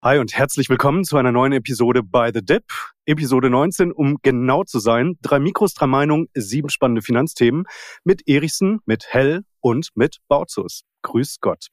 [0.00, 2.62] Hi und herzlich willkommen zu einer neuen Episode bei The Dip.
[3.04, 5.18] Episode 19, um genau zu sein.
[5.22, 7.64] Drei Mikros, drei Meinungen, sieben spannende Finanzthemen
[8.04, 10.84] mit Erichsen, mit Hell und mit Bautzus.
[11.02, 11.66] Grüß Gott.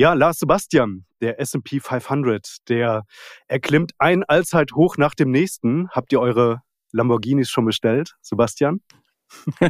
[0.00, 3.04] Ja, Lars Sebastian, der S&P 500, der
[3.48, 5.90] erklimmt ein Allzeithoch nach dem nächsten.
[5.90, 8.80] Habt ihr eure Lamborghinis schon bestellt, Sebastian?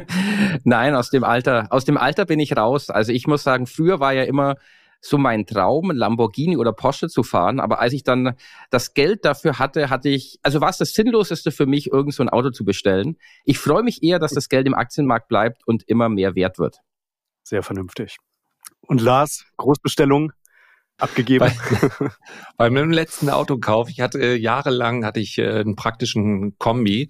[0.63, 2.91] Nein, aus dem Alter, aus dem Alter bin ich raus.
[2.91, 4.55] Also ich muss sagen, früher war ja immer
[5.01, 7.59] so mein Traum, Lamborghini oder Porsche zu fahren.
[7.59, 8.37] Aber als ich dann
[8.71, 12.23] das Geld dafür hatte, hatte ich, also war es das Sinnloseste für mich, irgend so
[12.23, 13.17] ein Auto zu bestellen.
[13.45, 16.79] Ich freue mich eher, dass das Geld im Aktienmarkt bleibt und immer mehr wert wird.
[17.43, 18.19] Sehr vernünftig.
[18.91, 20.33] Und Lars, Großbestellung
[20.99, 21.47] abgegeben?
[21.47, 22.09] Bei,
[22.57, 27.09] bei meinem letzten Autokauf, ich hatte äh, jahrelang hatte ich äh, einen praktischen Kombi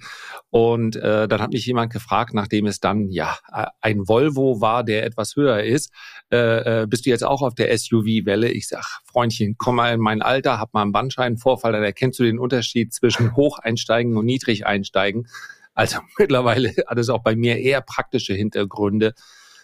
[0.51, 3.39] und äh, dann hat mich jemand gefragt, nachdem es dann ja
[3.81, 5.91] ein Volvo war, der etwas höher ist,
[6.31, 8.51] äh, äh bist du jetzt auch auf der SUV-Welle?
[8.51, 12.25] Ich sag, Freundchen, komm mal in mein Alter, hab mal einen Bandscheibenvorfall, dann erkennst du
[12.25, 15.29] den Unterschied zwischen Hocheinsteigen und Niedrigeinsteigen.
[15.73, 19.15] Also mittlerweile hat es auch bei mir eher praktische Hintergründe,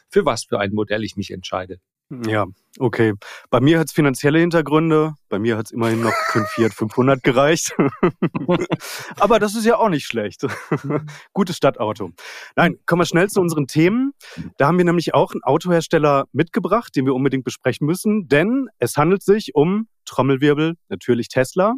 [0.09, 1.79] für was für ein Modell ich mich entscheide.
[2.09, 2.47] Ja,
[2.79, 3.15] okay.
[3.51, 5.15] Bei mir hat es finanzielle Hintergründe.
[5.29, 7.75] Bei mir hat es immerhin noch für ein Fiat 500 gereicht.
[9.19, 10.47] Aber das ist ja auch nicht schlecht.
[11.33, 12.13] Gutes Stadtauto.
[12.55, 14.13] Nein, kommen wir schnell zu unseren Themen.
[14.57, 18.97] Da haben wir nämlich auch einen Autohersteller mitgebracht, den wir unbedingt besprechen müssen, denn es
[18.97, 21.75] handelt sich um Trommelwirbel, natürlich Tesla.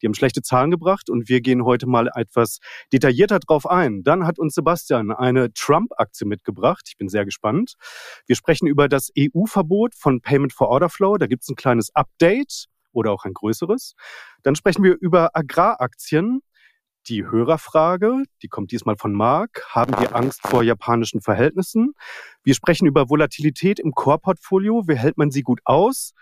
[0.00, 2.58] Die haben schlechte Zahlen gebracht und wir gehen heute mal etwas
[2.92, 4.02] detaillierter drauf ein.
[4.02, 6.84] Dann hat uns Sebastian eine Trump-Aktie mitgebracht.
[6.88, 7.74] Ich bin sehr gespannt.
[8.26, 11.16] Wir sprechen über das EU-Verbot von Payment for Order Flow.
[11.16, 13.94] Da gibt es ein kleines Update oder auch ein größeres.
[14.42, 16.40] Dann sprechen wir über Agraraktien.
[17.06, 19.64] Die Hörerfrage, die kommt diesmal von Marc.
[19.70, 21.94] Haben wir Angst vor japanischen Verhältnissen?
[22.42, 24.86] Wir sprechen über Volatilität im Core-Portfolio.
[24.88, 26.12] Wie hält man sie gut aus?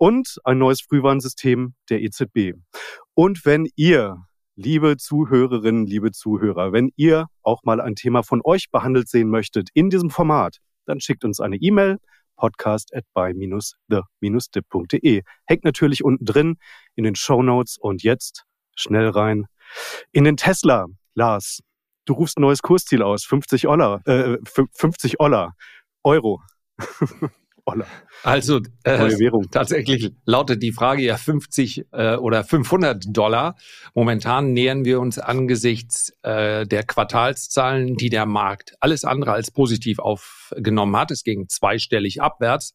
[0.00, 2.54] und ein neues Frühwarnsystem der EZB.
[3.22, 4.24] Und wenn ihr,
[4.56, 9.68] liebe Zuhörerinnen, liebe Zuhörer, wenn ihr auch mal ein Thema von euch behandelt sehen möchtet
[9.74, 11.98] in diesem Format, dann schickt uns eine E-Mail
[12.36, 13.52] podcast at by-the-dip.de.
[15.44, 16.56] Hängt natürlich unten drin
[16.94, 18.44] in den Show Notes und jetzt
[18.74, 19.44] schnell rein
[20.12, 20.86] in den Tesla.
[21.12, 21.60] Lars,
[22.06, 24.38] du rufst ein neues Kursziel aus, 50 Oller, äh,
[24.72, 25.52] 50 Oller,
[26.04, 26.40] Euro.
[27.64, 27.86] Oller.
[28.22, 29.10] Also äh,
[29.50, 33.56] tatsächlich lautet die Frage ja 50 äh, oder 500 Dollar.
[33.94, 39.98] Momentan nähern wir uns angesichts äh, der Quartalszahlen, die der Markt alles andere als positiv
[39.98, 41.10] aufgenommen hat.
[41.10, 42.74] Es ging zweistellig abwärts,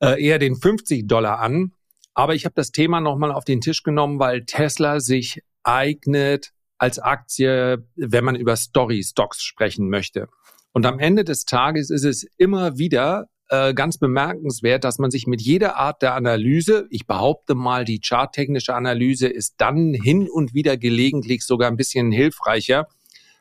[0.00, 1.72] äh, eher den 50 Dollar an.
[2.14, 6.98] Aber ich habe das Thema nochmal auf den Tisch genommen, weil Tesla sich eignet als
[6.98, 10.28] Aktie, wenn man über Story-Stocks sprechen möchte.
[10.72, 15.26] Und am Ende des Tages ist es immer wieder äh, ganz bemerkenswert, dass man sich
[15.26, 20.54] mit jeder Art der Analyse, ich behaupte mal, die charttechnische Analyse ist dann hin und
[20.54, 22.86] wieder gelegentlich sogar ein bisschen hilfreicher,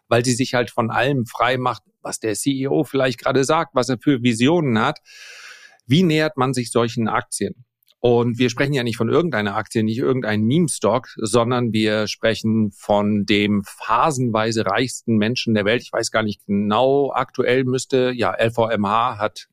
[0.08, 3.90] weil sie sich halt von allem frei macht, was der CEO vielleicht gerade sagt, was
[3.90, 5.00] er für Visionen hat.
[5.86, 7.66] Wie nähert man sich solchen Aktien?
[8.00, 13.26] Und wir sprechen ja nicht von irgendeiner Aktie, nicht irgendein Meme-Stock, sondern wir sprechen von
[13.26, 15.84] dem phasenweise reichsten Menschen der Welt.
[15.84, 19.50] Ich weiß gar nicht genau, aktuell müsste, ja, LVMH hat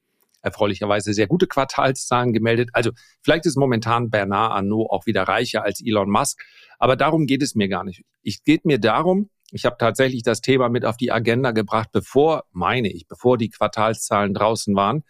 [0.46, 2.70] erfreulicherweise sehr gute Quartalszahlen gemeldet.
[2.72, 2.92] Also
[3.22, 6.40] vielleicht ist momentan Bernard Arnault auch wieder reicher als Elon Musk,
[6.78, 8.04] aber darum geht es mir gar nicht.
[8.24, 12.44] Es geht mir darum, ich habe tatsächlich das Thema mit auf die Agenda gebracht, bevor,
[12.52, 15.04] meine ich, bevor die Quartalszahlen draußen waren,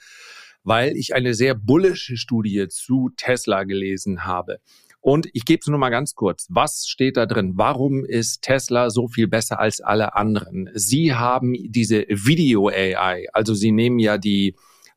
[0.62, 4.58] weil ich eine sehr bullische Studie zu Tesla gelesen habe.
[5.00, 6.48] Und ich gebe es nur mal ganz kurz.
[6.50, 7.52] Was steht da drin?
[7.54, 10.68] Warum ist Tesla so viel besser als alle anderen?
[10.74, 14.56] Sie haben diese Video AI, also Sie nehmen ja die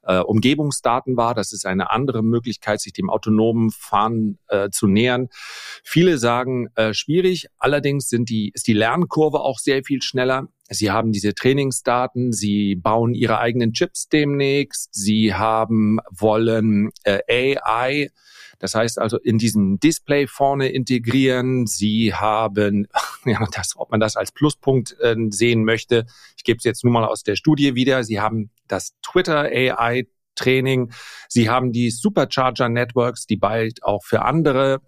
[0.10, 1.36] äh, Umgebungsdaten war.
[1.36, 5.30] Das ist eine andere Möglichkeit, sich dem autonomen Fahren äh, zu nähern.
[5.84, 7.48] Viele sagen äh, schwierig.
[7.60, 10.48] Allerdings sind die, ist die Lernkurve auch sehr viel schneller.
[10.68, 18.10] Sie haben diese Trainingsdaten, sie bauen ihre eigenen Chips demnächst, sie haben, wollen äh, AI
[18.60, 21.66] das heißt also in diesem Display vorne integrieren.
[21.66, 22.88] Sie haben,
[23.26, 26.06] ja, das, ob man das als Pluspunkt äh, sehen möchte,
[26.38, 28.04] ich gebe es jetzt nur mal aus der Studie wieder.
[28.04, 30.92] Sie haben das Twitter AI Training.
[31.28, 34.82] Sie haben die Supercharger Networks, die bald auch für andere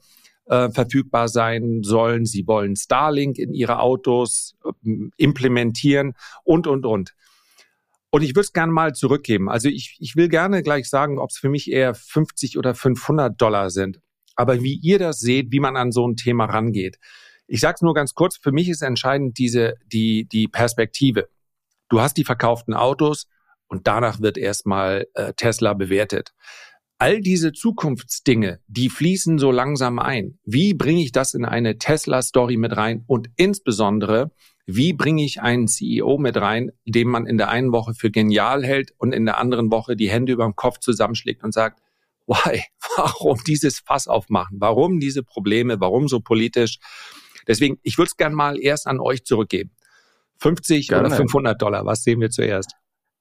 [0.45, 2.25] äh, verfügbar sein sollen.
[2.25, 6.13] Sie wollen Starlink in ihre Autos äh, implementieren
[6.43, 7.13] und, und, und.
[8.11, 9.49] Und ich würde es gerne mal zurückgeben.
[9.49, 13.41] Also ich, ich will gerne gleich sagen, ob es für mich eher 50 oder 500
[13.41, 14.01] Dollar sind.
[14.35, 16.97] Aber wie ihr das seht, wie man an so ein Thema rangeht.
[17.47, 21.29] Ich sage es nur ganz kurz, für mich ist entscheidend diese, die, die Perspektive.
[21.89, 23.27] Du hast die verkauften Autos
[23.67, 26.33] und danach wird erstmal äh, Tesla bewertet.
[26.97, 30.37] All diese Zukunftsdinge, die fließen so langsam ein.
[30.43, 33.03] Wie bringe ich das in eine Tesla-Story mit rein?
[33.07, 34.31] Und insbesondere,
[34.75, 38.63] wie bringe ich einen CEO mit rein, den man in der einen Woche für genial
[38.63, 41.81] hält und in der anderen Woche die Hände über dem Kopf zusammenschlägt und sagt,
[42.27, 42.63] why?
[42.97, 44.57] Warum dieses Fass aufmachen?
[44.59, 45.79] Warum diese Probleme?
[45.79, 46.79] Warum so politisch?
[47.47, 49.71] Deswegen, ich würde es gern mal erst an euch zurückgeben.
[50.37, 51.07] 50 Gerne.
[51.07, 52.75] oder 500 Dollar, was sehen wir zuerst?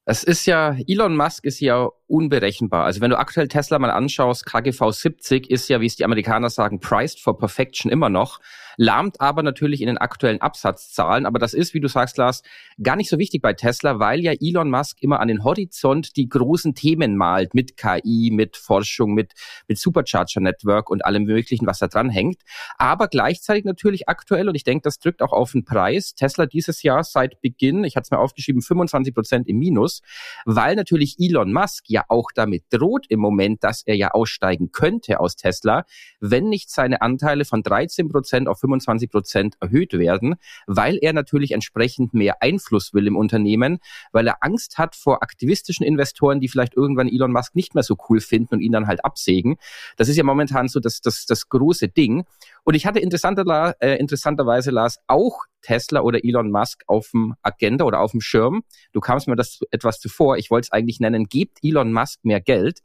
[0.06, 2.84] Es ist ja, Elon Musk ist ja unberechenbar.
[2.84, 6.50] Also wenn du aktuell Tesla mal anschaust, KGV 70 ist ja, wie es die Amerikaner
[6.50, 8.40] sagen, priced for perfection immer noch,
[8.80, 11.26] lahmt aber natürlich in den aktuellen Absatzzahlen.
[11.26, 12.42] Aber das ist, wie du sagst, Lars,
[12.82, 16.30] gar nicht so wichtig bei Tesla, weil ja Elon Musk immer an den Horizont die
[16.30, 19.34] großen Themen malt mit KI, mit Forschung, mit,
[19.68, 22.40] mit Supercharger Network und allem Möglichen, was da dran hängt.
[22.78, 26.82] Aber gleichzeitig natürlich aktuell, und ich denke, das drückt auch auf den Preis, Tesla dieses
[26.82, 30.00] Jahr seit Beginn, ich hatte es mir aufgeschrieben, 25 Prozent im Minus,
[30.46, 35.20] weil natürlich Elon Musk ja auch damit droht im Moment, dass er ja aussteigen könnte
[35.20, 35.84] aus Tesla,
[36.18, 38.69] wenn nicht seine Anteile von 13 Prozent auf 25
[39.10, 40.36] Prozent erhöht werden,
[40.66, 43.78] weil er natürlich entsprechend mehr Einfluss will im Unternehmen,
[44.12, 47.96] weil er Angst hat vor aktivistischen Investoren, die vielleicht irgendwann Elon Musk nicht mehr so
[48.08, 49.56] cool finden und ihn dann halt absägen.
[49.96, 52.24] Das ist ja momentan so das, das, das große Ding.
[52.64, 57.84] Und ich hatte interessanter, äh, interessanterweise, Lars, auch Tesla oder Elon Musk auf dem Agenda
[57.84, 58.62] oder auf dem Schirm.
[58.92, 60.36] Du kamst mir das etwas zuvor.
[60.38, 62.80] Ich wollte es eigentlich nennen, gebt Elon Musk mehr Geld,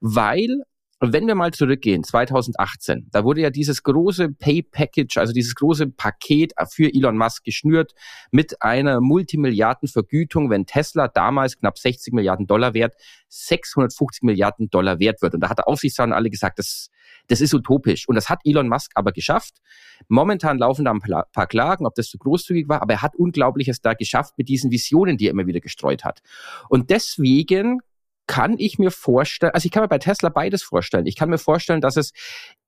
[0.00, 0.62] weil
[1.00, 5.88] wenn wir mal zurückgehen, 2018, da wurde ja dieses große Pay Package, also dieses große
[5.88, 7.94] Paket für Elon Musk geschnürt
[8.30, 12.94] mit einer Multimilliardenvergütung, wenn Tesla damals knapp 60 Milliarden Dollar wert,
[13.28, 15.34] 650 Milliarden Dollar wert wird.
[15.34, 16.90] Und da hat der Aufsichtsrat alle gesagt, das
[17.28, 18.08] das ist utopisch.
[18.08, 19.60] Und das hat Elon Musk aber geschafft.
[20.08, 23.80] Momentan laufen da ein paar Klagen, ob das zu großzügig war, aber er hat Unglaubliches
[23.80, 26.22] da geschafft mit diesen Visionen, die er immer wieder gestreut hat.
[26.68, 27.80] Und deswegen
[28.26, 31.06] kann ich mir vorstellen, also ich kann mir bei Tesla beides vorstellen.
[31.06, 32.12] Ich kann mir vorstellen, dass es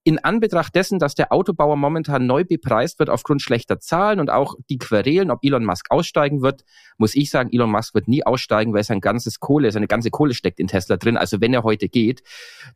[0.06, 4.54] in Anbetracht dessen, dass der Autobauer momentan neu bepreist wird aufgrund schlechter Zahlen und auch
[4.70, 6.62] die Querelen, ob Elon Musk aussteigen wird,
[6.96, 10.34] muss ich sagen, Elon Musk wird nie aussteigen, weil sein ganzes Kohle, seine ganze Kohle
[10.34, 11.16] steckt in Tesla drin.
[11.16, 12.22] Also wenn er heute geht,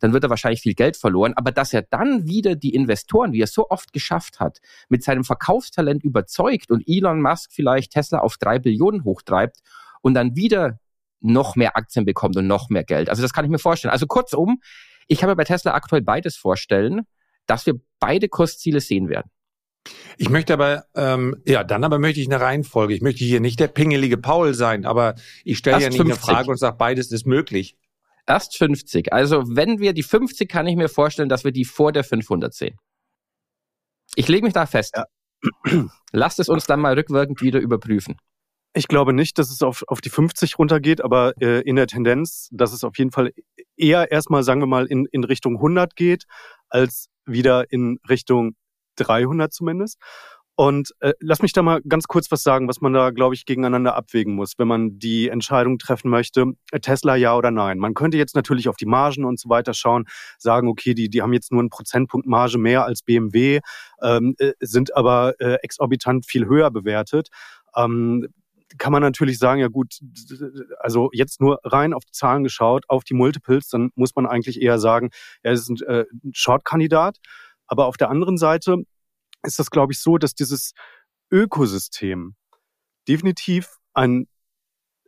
[0.01, 1.33] dann wird er wahrscheinlich viel Geld verloren.
[1.35, 5.23] Aber dass er dann wieder die Investoren, wie er so oft geschafft hat, mit seinem
[5.23, 9.59] Verkaufstalent überzeugt und Elon Musk vielleicht Tesla auf drei Billionen hochtreibt
[10.01, 10.79] und dann wieder
[11.21, 13.09] noch mehr Aktien bekommt und noch mehr Geld.
[13.09, 13.91] Also das kann ich mir vorstellen.
[13.91, 14.61] Also kurzum,
[15.07, 17.05] ich kann mir bei Tesla aktuell beides vorstellen
[17.51, 19.29] dass wir beide Kursziele sehen werden.
[20.17, 22.93] Ich möchte aber, ähm, ja, dann aber möchte ich eine Reihenfolge.
[22.93, 26.01] Ich möchte hier nicht der pingelige Paul sein, aber ich stelle ja nicht 50.
[26.05, 27.75] eine Frage und sage, beides ist möglich.
[28.27, 29.11] Erst 50.
[29.11, 32.53] Also wenn wir die 50, kann ich mir vorstellen, dass wir die vor der 500
[32.53, 32.77] sehen.
[34.15, 34.95] Ich lege mich da fest.
[34.95, 35.87] Ja.
[36.11, 38.17] Lasst es uns dann mal rückwirkend wieder überprüfen.
[38.73, 42.47] Ich glaube nicht, dass es auf, auf die 50 runtergeht, aber äh, in der Tendenz,
[42.51, 43.33] dass es auf jeden Fall
[43.75, 46.25] eher erstmal, sagen wir mal, in, in Richtung 100 geht,
[46.69, 48.55] als wieder in Richtung
[48.95, 49.99] 300 zumindest.
[50.55, 53.45] Und äh, lass mich da mal ganz kurz was sagen, was man da, glaube ich,
[53.45, 56.45] gegeneinander abwägen muss, wenn man die Entscheidung treffen möchte,
[56.81, 57.79] Tesla ja oder nein.
[57.79, 60.05] Man könnte jetzt natürlich auf die Margen und so weiter schauen,
[60.37, 63.59] sagen, okay, die, die haben jetzt nur einen Prozentpunkt Marge mehr als BMW,
[64.01, 67.29] ähm, äh, sind aber äh, exorbitant viel höher bewertet.
[67.75, 68.27] Ähm,
[68.77, 69.99] kann man natürlich sagen, ja gut,
[70.79, 74.61] also jetzt nur rein auf die Zahlen geschaut, auf die Multiples, dann muss man eigentlich
[74.61, 75.09] eher sagen,
[75.41, 77.17] er ist ein, äh, Short-Kandidat.
[77.67, 78.83] Aber auf der anderen Seite
[79.43, 80.73] ist das, glaube ich, so, dass dieses
[81.31, 82.35] Ökosystem
[83.07, 84.27] definitiv einen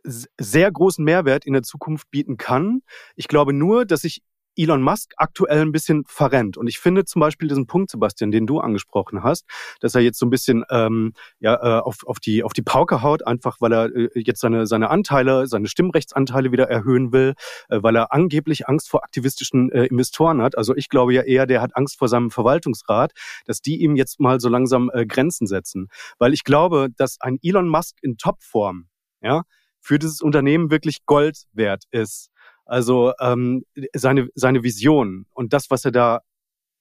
[0.04, 2.82] sehr großen Mehrwert in der Zukunft bieten kann.
[3.16, 4.22] Ich glaube nur, dass sich
[4.56, 6.56] Elon Musk aktuell ein bisschen verrennt.
[6.56, 9.44] Und ich finde zum Beispiel diesen Punkt, Sebastian, den du angesprochen hast,
[9.80, 13.02] dass er jetzt so ein bisschen ähm, ja, äh, auf, auf, die, auf die Pauke
[13.02, 17.34] haut, einfach weil er äh, jetzt seine, seine Anteile, seine Stimmrechtsanteile wieder erhöhen will,
[17.68, 20.56] äh, weil er angeblich Angst vor aktivistischen äh, Investoren hat.
[20.56, 23.12] Also ich glaube ja eher, der hat Angst vor seinem Verwaltungsrat,
[23.46, 25.88] dass die ihm jetzt mal so langsam äh, Grenzen setzen.
[26.18, 28.88] Weil ich glaube, dass ein Elon Musk in Topform,
[29.20, 29.42] ja,
[29.84, 32.30] für dieses Unternehmen wirklich Gold wert ist.
[32.64, 36.20] Also ähm, seine, seine Vision und das, was er da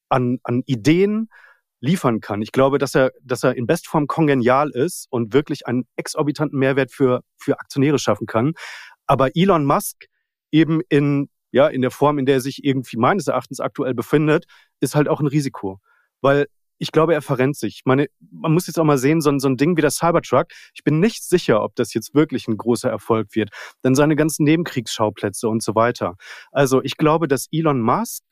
[0.10, 1.30] an, an Ideen
[1.80, 2.42] liefern kann.
[2.42, 6.92] Ich glaube, dass er, dass er in Bestform kongenial ist und wirklich einen exorbitanten Mehrwert
[6.94, 8.54] für, für Aktionäre schaffen kann.
[9.06, 10.06] Aber Elon Musk
[10.52, 14.46] eben in, ja, in der Form, in der er sich irgendwie meines Erachtens aktuell befindet,
[14.80, 15.82] ist halt auch ein Risiko.
[16.22, 17.76] Weil ich glaube, er verrennt sich.
[17.78, 19.92] Ich meine, man muss jetzt auch mal sehen, so ein, so ein Ding wie der
[19.92, 20.48] Cybertruck.
[20.74, 23.50] Ich bin nicht sicher, ob das jetzt wirklich ein großer Erfolg wird.
[23.84, 26.16] Denn seine ganzen Nebenkriegsschauplätze und so weiter.
[26.52, 28.24] Also ich glaube, dass Elon Musk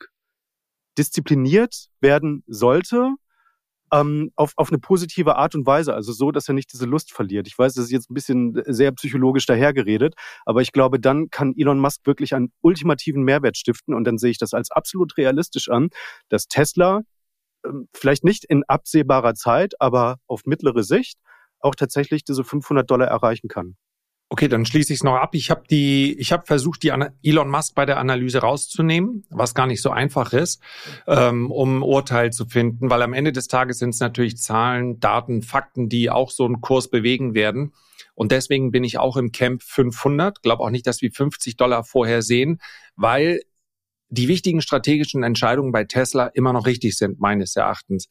[0.98, 3.14] diszipliniert werden sollte,
[3.92, 7.12] ähm, auf, auf eine positive Art und Weise, also so, dass er nicht diese Lust
[7.12, 7.46] verliert.
[7.46, 10.14] Ich weiß, das ist jetzt ein bisschen sehr psychologisch dahergeredet,
[10.46, 14.30] aber ich glaube, dann kann Elon Musk wirklich einen ultimativen Mehrwert stiften und dann sehe
[14.30, 15.90] ich das als absolut realistisch an,
[16.30, 17.02] dass Tesla
[17.92, 21.18] vielleicht nicht in absehbarer Zeit, aber auf mittlere Sicht
[21.60, 23.76] auch tatsächlich diese 500 Dollar erreichen kann.
[24.32, 25.34] Okay, dann schließe ich es noch ab.
[25.34, 26.90] Ich habe die, ich habe versucht, die
[27.22, 30.62] Elon Musk bei der Analyse rauszunehmen, was gar nicht so einfach ist,
[31.06, 35.42] ähm, um Urteil zu finden, weil am Ende des Tages sind es natürlich Zahlen, Daten,
[35.42, 37.74] Fakten, die auch so einen Kurs bewegen werden.
[38.14, 40.40] Und deswegen bin ich auch im Camp 500.
[40.40, 42.58] Glaube auch nicht, dass wir 50 Dollar vorher sehen,
[42.96, 43.42] weil
[44.12, 48.08] die wichtigen strategischen Entscheidungen bei Tesla immer noch richtig sind, meines Erachtens.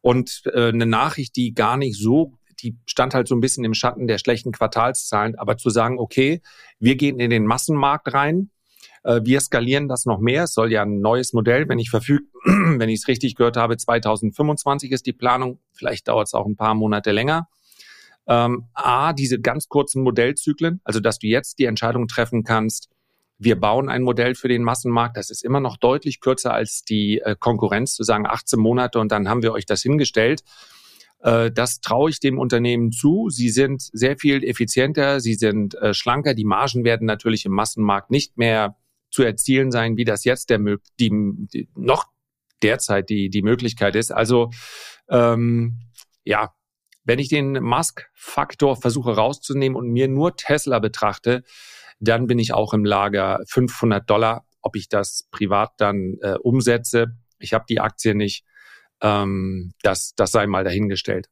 [0.00, 3.74] Und äh, eine Nachricht, die gar nicht so die stand halt so ein bisschen im
[3.74, 5.38] Schatten der schlechten Quartalszahlen.
[5.38, 6.40] Aber zu sagen, okay,
[6.78, 8.50] wir gehen in den Massenmarkt rein,
[9.04, 10.44] äh, wir skalieren das noch mehr.
[10.44, 13.76] Es soll ja ein neues Modell, wenn ich verfüge, wenn ich es richtig gehört habe,
[13.76, 15.60] 2025 ist die Planung.
[15.72, 17.48] Vielleicht dauert es auch ein paar Monate länger.
[18.28, 22.88] Ähm, A, diese ganz kurzen Modellzyklen, also dass du jetzt die Entscheidung treffen kannst,
[23.38, 25.16] wir bauen ein Modell für den Massenmarkt.
[25.16, 29.12] Das ist immer noch deutlich kürzer als die äh, Konkurrenz, zu sagen 18 Monate und
[29.12, 30.42] dann haben wir euch das hingestellt.
[31.20, 33.28] Äh, das traue ich dem Unternehmen zu.
[33.30, 36.34] Sie sind sehr viel effizienter, sie sind äh, schlanker.
[36.34, 38.76] Die Margen werden natürlich im Massenmarkt nicht mehr
[39.10, 41.10] zu erzielen sein, wie das jetzt der die,
[41.52, 42.06] die noch
[42.62, 44.12] derzeit die die Möglichkeit ist.
[44.12, 44.50] Also
[45.08, 45.80] ähm,
[46.24, 46.54] ja,
[47.04, 51.44] wenn ich den Musk-Faktor versuche rauszunehmen und mir nur Tesla betrachte,
[51.98, 54.44] dann bin ich auch im Lager 500 Dollar.
[54.62, 58.44] Ob ich das privat dann äh, umsetze, ich habe die Aktie nicht
[59.00, 61.28] ähm, das, das sei mal dahingestellt.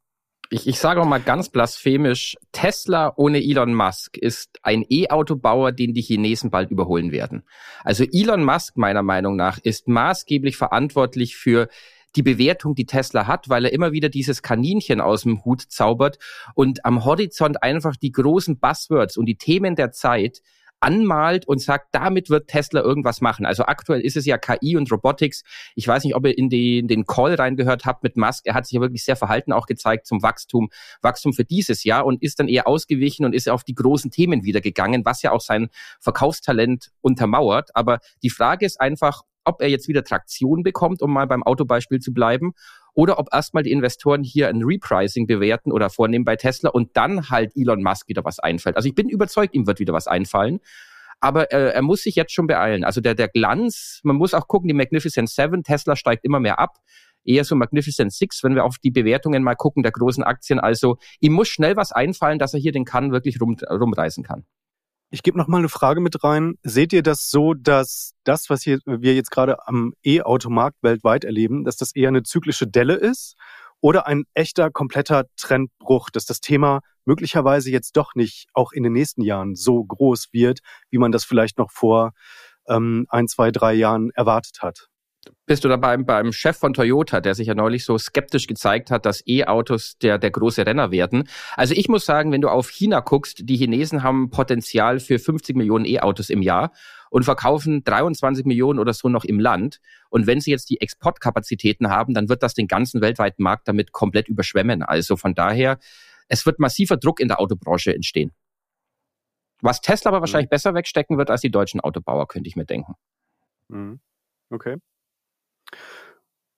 [0.51, 5.95] Ich, ich sage auch mal ganz blasphemisch, Tesla ohne Elon Musk ist ein E-Autobauer, den
[5.95, 7.45] die Chinesen bald überholen werden.
[7.83, 11.69] Also Elon Musk meiner Meinung nach ist maßgeblich verantwortlich für
[12.17, 16.19] die Bewertung, die Tesla hat, weil er immer wieder dieses Kaninchen aus dem Hut zaubert
[16.55, 20.41] und am Horizont einfach die großen Buzzwords und die Themen der Zeit
[20.85, 23.47] anmalt und sagt, damit wird Tesla irgendwas machen.
[23.47, 25.43] Also aktuell ist es ja KI und Robotics.
[25.75, 28.47] Ich weiß nicht, ob ihr in den, den Call reingehört habt mit Musk.
[28.47, 30.69] Er hat sich ja wirklich sehr verhalten auch gezeigt zum Wachstum,
[31.01, 34.45] Wachstum für dieses Jahr und ist dann eher ausgewichen und ist auf die großen Themen
[34.45, 35.69] wieder gegangen, was ja auch sein
[36.01, 37.71] Verkaufstalent untermauert.
[37.75, 42.01] Aber die Frage ist einfach, ob er jetzt wieder Traktion bekommt, um mal beim Autobeispiel
[42.01, 42.53] zu bleiben,
[42.95, 47.29] oder ob erstmal die Investoren hier ein Repricing bewerten oder vornehmen bei Tesla und dann
[47.29, 48.77] halt Elon Musk wieder was einfällt.
[48.77, 50.61] Also ich bin überzeugt, ihm wird wieder was einfallen.
[51.21, 52.85] Aber äh, er muss sich jetzt schon beeilen.
[52.85, 56.59] Also der, der Glanz, man muss auch gucken, die Magnificent Seven, Tesla steigt immer mehr
[56.59, 56.77] ab.
[57.25, 60.61] Eher so Magnificent Six, wenn wir auf die Bewertungen mal gucken der großen Aktien.
[60.61, 64.45] Also ihm muss schnell was einfallen, dass er hier den Kann wirklich rum, rumreißen kann.
[65.15, 66.57] Ich gebe noch mal eine Frage mit rein.
[66.65, 71.63] Seht ihr das so, dass das, was hier, wir jetzt gerade am E-Automarkt weltweit erleben,
[71.63, 73.37] dass das eher eine zyklische Delle ist
[73.81, 78.93] oder ein echter, kompletter Trendbruch, dass das Thema möglicherweise jetzt doch nicht auch in den
[78.93, 80.59] nächsten Jahren so groß wird,
[80.91, 82.11] wie man das vielleicht noch vor
[82.67, 84.89] ähm, ein, zwei, drei Jahren erwartet hat?
[85.47, 89.07] Bist du dabei beim Chef von Toyota, der sich ja neulich so skeptisch gezeigt hat,
[89.07, 91.29] dass E-Autos der, der große Renner werden.
[91.57, 95.57] Also ich muss sagen, wenn du auf China guckst, die Chinesen haben Potenzial für 50
[95.57, 96.73] Millionen E-Autos im Jahr
[97.11, 99.81] und verkaufen 23 Millionen oder so noch im Land.
[100.11, 103.93] Und wenn sie jetzt die Exportkapazitäten haben, dann wird das den ganzen weltweiten Markt damit
[103.93, 104.83] komplett überschwemmen.
[104.83, 105.79] Also von daher,
[106.29, 108.33] es wird massiver Druck in der Autobranche entstehen.
[109.61, 110.57] Was Tesla aber wahrscheinlich mhm.
[110.57, 112.95] besser wegstecken wird als die deutschen Autobauer, könnte ich mir denken.
[113.69, 114.01] Mhm.
[114.51, 114.77] Okay.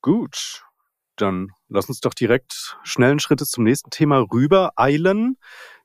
[0.06, 0.62] Gut,
[1.16, 5.36] dann lass uns doch direkt schnellen Schrittes zum nächsten Thema rüber eilen,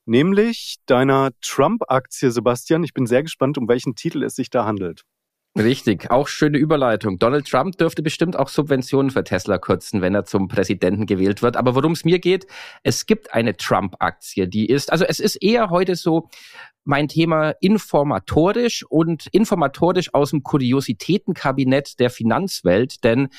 [0.05, 2.83] nämlich deiner Trump-Aktie, Sebastian.
[2.83, 5.05] Ich bin sehr gespannt, um welchen Titel es sich da handelt.
[5.57, 7.17] Richtig, auch schöne Überleitung.
[7.17, 11.57] Donald Trump dürfte bestimmt auch Subventionen für Tesla kürzen, wenn er zum Präsidenten gewählt wird.
[11.57, 12.45] Aber worum es mir geht,
[12.83, 16.29] es gibt eine Trump-Aktie, die ist, also es ist eher heute so
[16.83, 23.29] mein Thema informatorisch und informatorisch aus dem Kuriositätenkabinett der Finanzwelt, denn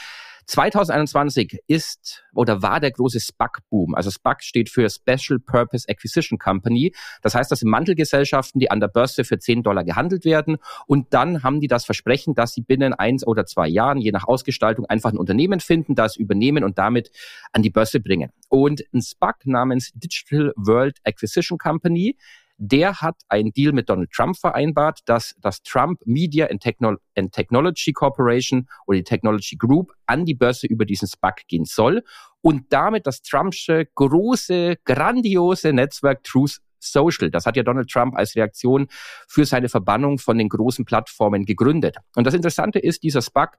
[0.52, 3.94] 2021 ist oder war der große SPAC-Boom.
[3.94, 6.94] Also SPAC steht für Special Purpose Acquisition Company.
[7.23, 10.59] Das heißt, das sind Mantelgesellschaften, die an der Börse für 10 Dollar gehandelt werden.
[10.87, 14.25] Und dann haben die das Versprechen, dass sie binnen eins oder zwei Jahren, je nach
[14.25, 17.11] Ausgestaltung, einfach ein Unternehmen finden, das übernehmen und damit
[17.52, 18.30] an die Börse bringen.
[18.50, 22.18] Und ein SPAC namens Digital World Acquisition Company
[22.64, 27.33] der hat einen Deal mit Donald Trump vereinbart, dass das Trump Media and, Techno and
[27.33, 32.04] Technology Corporation oder die Technology Group an die Börse über diesen SPAC gehen soll
[32.40, 37.33] und damit das Trumpsche große, grandiose Netzwerk Truth Social.
[37.33, 38.87] Das hat ja Donald Trump als Reaktion
[39.26, 41.97] für seine Verbannung von den großen Plattformen gegründet.
[42.14, 43.59] Und das Interessante ist, dieser SPAC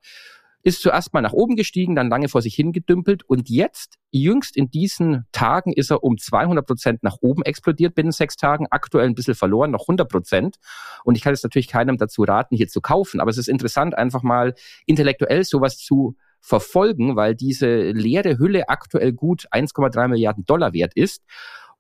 [0.64, 4.72] ist zuerst mal nach oben gestiegen, dann lange vor sich hingedümpelt und jetzt, jüngst in
[4.72, 9.16] diesen Tagen, ist er um 200 Prozent nach oben explodiert binnen sechs Tagen, aktuell ein
[9.16, 10.58] bisschen verloren, noch 100 Prozent.
[11.04, 13.98] Und ich kann jetzt natürlich keinem dazu raten, hier zu kaufen, aber es ist interessant,
[13.98, 14.56] einfach mal
[14.86, 21.24] intellektuell sowas zu verfolgen, weil diese leere Hülle aktuell gut 1,3 Milliarden Dollar wert ist.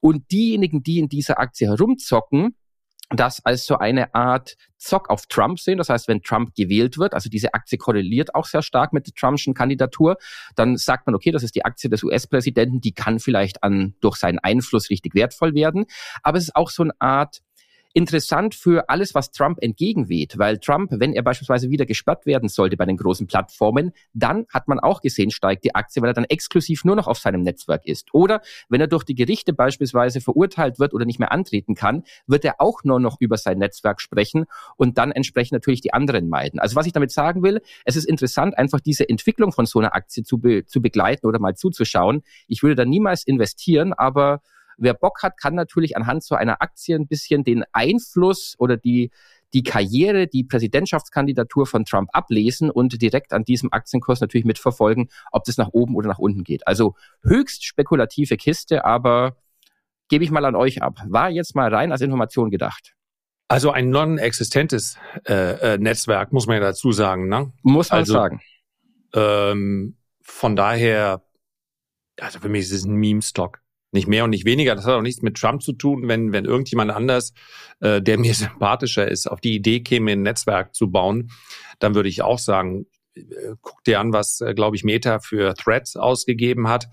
[0.01, 2.55] Und diejenigen, die in dieser Aktie herumzocken,
[3.19, 5.77] das als so eine Art Zock auf Trump sehen.
[5.77, 9.13] Das heißt, wenn Trump gewählt wird, also diese Aktie korreliert auch sehr stark mit der
[9.13, 10.17] Trumpschen Kandidatur,
[10.55, 14.17] dann sagt man, okay, das ist die Aktie des US-Präsidenten, die kann vielleicht an, durch
[14.17, 15.85] seinen Einfluss richtig wertvoll werden.
[16.21, 17.41] Aber es ist auch so eine Art
[17.93, 22.75] interessant für alles, was Trump entgegenweht, weil Trump, wenn er beispielsweise wieder gesperrt werden sollte
[22.75, 26.25] bei den großen Plattformen, dann hat man auch gesehen, steigt die Aktie, weil er dann
[26.25, 28.13] exklusiv nur noch auf seinem Netzwerk ist.
[28.13, 32.45] Oder wenn er durch die Gerichte beispielsweise verurteilt wird oder nicht mehr antreten kann, wird
[32.45, 34.45] er auch nur noch über sein Netzwerk sprechen
[34.75, 36.59] und dann entsprechend natürlich die anderen meiden.
[36.59, 39.93] Also was ich damit sagen will, es ist interessant, einfach diese Entwicklung von so einer
[39.93, 42.23] Aktie zu, be zu begleiten oder mal zuzuschauen.
[42.47, 44.41] Ich würde da niemals investieren, aber
[44.77, 49.11] Wer Bock hat, kann natürlich anhand so einer Aktie ein bisschen den Einfluss oder die,
[49.53, 55.43] die Karriere, die Präsidentschaftskandidatur von Trump ablesen und direkt an diesem Aktienkurs natürlich mitverfolgen, ob
[55.43, 56.67] das nach oben oder nach unten geht.
[56.67, 59.37] Also höchst spekulative Kiste, aber
[60.09, 60.99] gebe ich mal an euch ab.
[61.07, 62.93] War jetzt mal rein als Information gedacht.
[63.47, 67.27] Also ein non-existentes äh, äh, Netzwerk, muss man ja dazu sagen.
[67.27, 67.51] Ne?
[67.61, 68.41] Muss man also, sagen.
[69.13, 71.23] Ähm, von daher,
[72.19, 73.62] also für mich ist es ein Meme-Stock.
[73.93, 74.75] Nicht mehr und nicht weniger.
[74.75, 76.07] Das hat auch nichts mit Trump zu tun.
[76.07, 77.33] Wenn, wenn irgendjemand anders,
[77.79, 81.31] äh, der mir sympathischer ist, auf die Idee käme, ein Netzwerk zu bauen,
[81.79, 83.21] dann würde ich auch sagen, äh,
[83.61, 86.87] guck dir an, was, äh, glaube ich, Meta für Threads ausgegeben hat.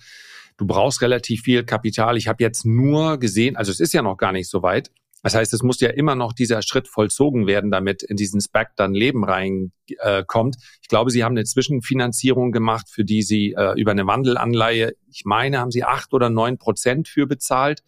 [0.59, 2.19] Du brauchst relativ viel Kapital.
[2.19, 4.91] Ich habe jetzt nur gesehen, also es ist ja noch gar nicht so weit,
[5.23, 8.75] das heißt, es muss ja immer noch dieser Schritt vollzogen werden, damit in diesen SPAC
[8.77, 10.57] dann Leben reinkommt.
[10.57, 14.95] Äh, ich glaube, Sie haben eine Zwischenfinanzierung gemacht, für die Sie äh, über eine Wandelanleihe,
[15.11, 17.83] ich meine, haben Sie acht oder neun Prozent für bezahlt.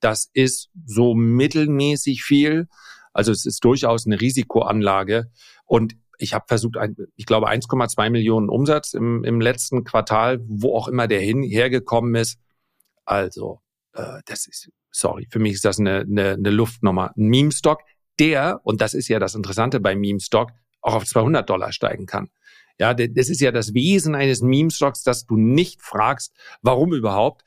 [0.00, 2.68] Das ist so mittelmäßig viel.
[3.12, 5.30] Also es ist durchaus eine Risikoanlage.
[5.66, 10.76] Und ich habe versucht, ein, ich glaube 1,2 Millionen Umsatz im, im letzten Quartal, wo
[10.76, 12.38] auch immer der hin hergekommen ist.
[13.04, 13.60] Also
[13.94, 17.12] äh, das ist sorry, für mich ist das eine, eine, eine Luftnummer.
[17.16, 17.80] Ein Meme-Stock,
[18.18, 22.30] der, und das ist ja das Interessante bei Meme-Stock, auch auf 200 Dollar steigen kann.
[22.78, 27.44] Ja, das ist ja das Wesen eines Meme-Stocks, dass du nicht fragst, warum überhaupt,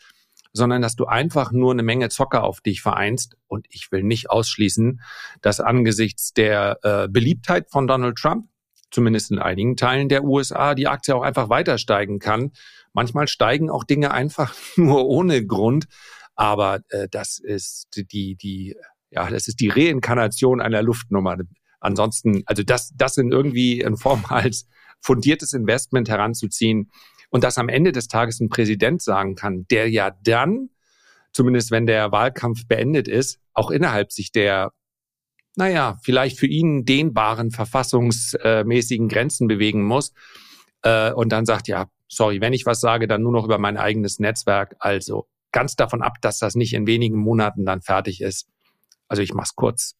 [0.53, 3.37] sondern dass du einfach nur eine Menge Zocker auf dich vereinst.
[3.47, 5.01] Und ich will nicht ausschließen,
[5.41, 8.47] dass angesichts der äh, Beliebtheit von Donald Trump,
[8.89, 12.51] zumindest in einigen Teilen der USA, die Aktie auch einfach weiter steigen kann.
[12.93, 15.87] Manchmal steigen auch Dinge einfach nur ohne Grund,
[16.37, 18.77] aber äh, das ist die, die,
[19.09, 21.35] ja, das ist die Reinkarnation einer Luftnummer.
[21.79, 24.67] Ansonsten, also das, das in irgendwie in Form als
[25.01, 26.91] fundiertes Investment heranzuziehen
[27.29, 30.69] und das am Ende des Tages ein Präsident sagen kann, der ja dann,
[31.33, 34.71] zumindest wenn der Wahlkampf beendet ist, auch innerhalb sich der,
[35.55, 40.13] naja, vielleicht für ihn dehnbaren verfassungsmäßigen Grenzen bewegen muss
[40.83, 43.77] äh, und dann sagt, ja, sorry, wenn ich was sage, dann nur noch über mein
[43.77, 44.75] eigenes Netzwerk.
[44.79, 48.47] Also ganz davon ab, dass das nicht in wenigen Monaten dann fertig ist.
[49.07, 49.95] Also ich mach's kurz.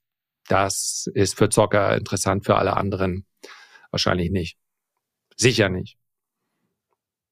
[0.48, 3.26] Das ist für Zocker interessant, für alle anderen
[3.92, 4.58] wahrscheinlich nicht.
[5.36, 5.98] Sicher nicht.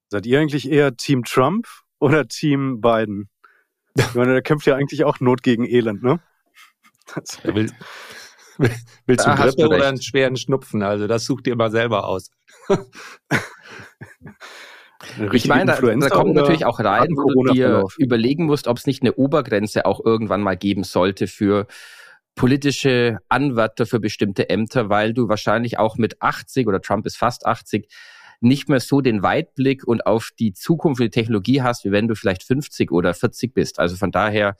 [0.09, 1.67] Seid ihr eigentlich eher Team Trump
[1.99, 3.29] oder Team Biden?
[3.95, 6.19] Ich meine, der kämpft ja eigentlich auch Not gegen Elend, ne?
[7.43, 7.71] Will,
[9.05, 10.83] willst du Grippe oder einen schweren Schnupfen?
[10.83, 12.29] Also das sucht ihr mal selber aus.
[15.33, 18.85] Ich meine, da, da kommt natürlich auch rein, wo du dir überlegen musst, ob es
[18.85, 21.67] nicht eine Obergrenze auch irgendwann mal geben sollte für
[22.35, 27.45] politische Anwärter für bestimmte Ämter, weil du wahrscheinlich auch mit 80 oder Trump ist fast
[27.45, 27.87] 80
[28.41, 32.07] nicht mehr so den Weitblick und auf die Zukunft und die Technologie hast, wie wenn
[32.07, 33.79] du vielleicht 50 oder 40 bist.
[33.79, 34.57] Also von daher,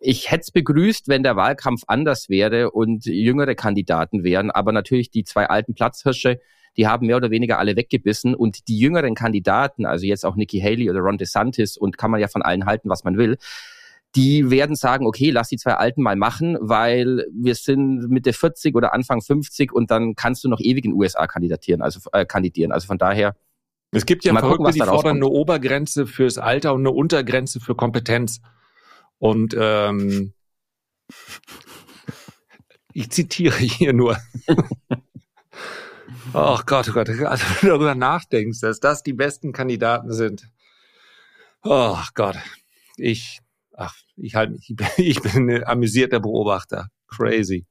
[0.00, 5.10] ich hätte es begrüßt, wenn der Wahlkampf anders wäre und jüngere Kandidaten wären, aber natürlich
[5.10, 6.40] die zwei alten Platzhirsche,
[6.76, 10.60] die haben mehr oder weniger alle weggebissen und die jüngeren Kandidaten, also jetzt auch Nikki
[10.60, 13.36] Haley oder Ron DeSantis und kann man ja von allen halten, was man will,
[14.16, 18.74] die werden sagen, okay, lass die zwei Alten mal machen, weil wir sind Mitte 40
[18.74, 22.24] oder Anfang 50 und dann kannst du noch ewig in den USA kandidieren, also äh,
[22.24, 22.72] kandidieren.
[22.72, 23.36] Also von daher.
[23.92, 27.60] Es gibt ja mal Verrückte, gucken, die fordern eine Obergrenze fürs Alter und eine Untergrenze
[27.60, 28.40] für Kompetenz.
[29.18, 30.32] Und ähm,
[32.94, 34.16] ich zitiere hier nur.
[36.34, 40.48] Oh Gott, oh Gott, also wenn du darüber nachdenkst, dass das die besten Kandidaten sind.
[41.62, 42.36] Oh Gott,
[42.96, 43.40] ich,
[43.74, 44.58] ach, ich halt,
[44.96, 46.88] ich bin ein amüsierter Beobachter.
[47.08, 47.66] Crazy.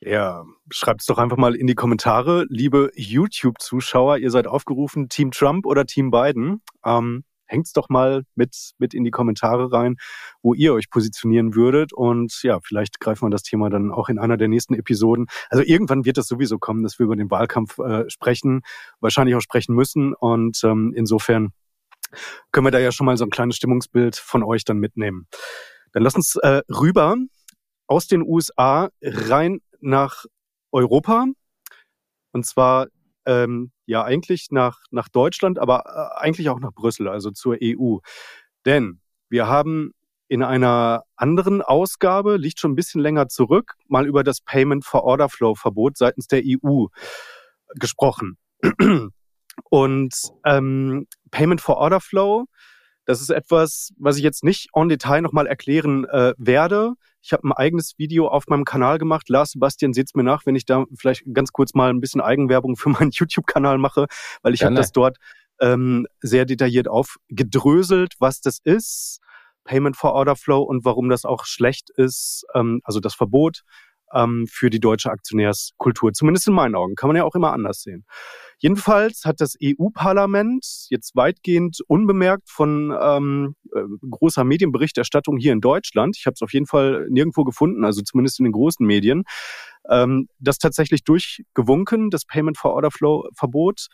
[0.00, 4.18] Ja, schreibt es doch einfach mal in die Kommentare, liebe YouTube-Zuschauer.
[4.18, 6.60] Ihr seid aufgerufen, Team Trump oder Team Biden.
[6.84, 9.96] Ähm, hängt's doch mal mit, mit in die Kommentare rein,
[10.42, 11.92] wo ihr euch positionieren würdet.
[11.92, 15.26] Und ja, vielleicht greifen wir das Thema dann auch in einer der nächsten Episoden.
[15.50, 18.62] Also irgendwann wird es sowieso kommen, dass wir über den Wahlkampf äh, sprechen,
[19.00, 20.14] wahrscheinlich auch sprechen müssen.
[20.14, 21.52] Und ähm, insofern
[22.52, 25.26] können wir da ja schon mal so ein kleines Stimmungsbild von euch dann mitnehmen.
[25.92, 27.16] Dann lass uns äh, rüber
[27.86, 30.24] aus den USA rein nach
[30.72, 31.26] Europa.
[32.32, 32.88] Und zwar
[33.24, 37.98] ähm, ja eigentlich nach, nach Deutschland, aber äh, eigentlich auch nach Brüssel, also zur EU.
[38.64, 39.92] Denn wir haben
[40.28, 45.04] in einer anderen Ausgabe, liegt schon ein bisschen länger zurück, mal über das Payment for
[45.04, 46.86] Order Flow Verbot seitens der EU
[47.74, 48.36] gesprochen.
[49.70, 52.46] Und ähm, Payment for Order Flow,
[53.04, 56.94] das ist etwas, was ich jetzt nicht en Detail nochmal erklären äh, werde.
[57.26, 59.28] Ich habe ein eigenes Video auf meinem Kanal gemacht.
[59.28, 62.76] Lars Sebastian, seht's mir nach, wenn ich da vielleicht ganz kurz mal ein bisschen Eigenwerbung
[62.76, 64.06] für meinen YouTube-Kanal mache,
[64.42, 65.18] weil ich habe das dort
[65.60, 69.18] ähm, sehr detailliert aufgedröselt, was das ist,
[69.64, 73.62] Payment for Order Flow und warum das auch schlecht ist, ähm, also das Verbot
[74.12, 76.12] ähm, für die deutsche Aktionärskultur.
[76.12, 76.94] Zumindest in meinen Augen.
[76.94, 78.04] Kann man ja auch immer anders sehen.
[78.58, 86.16] Jedenfalls hat das EU-Parlament jetzt weitgehend unbemerkt von ähm, äh, großer Medienberichterstattung hier in Deutschland,
[86.18, 89.24] ich habe es auf jeden Fall nirgendwo gefunden, also zumindest in den großen Medien,
[89.90, 93.88] ähm, das tatsächlich durchgewunken, das Payment for Order Flow Verbot.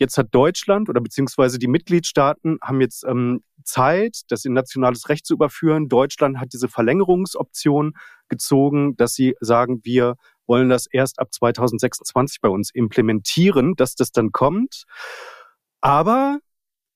[0.00, 5.26] Jetzt hat Deutschland oder beziehungsweise die Mitgliedstaaten haben jetzt ähm, Zeit, das in nationales Recht
[5.26, 5.90] zu überführen.
[5.90, 7.92] Deutschland hat diese Verlängerungsoption
[8.30, 10.14] gezogen, dass sie sagen, wir
[10.46, 14.84] wollen das erst ab 2026 bei uns implementieren, dass das dann kommt.
[15.82, 16.38] Aber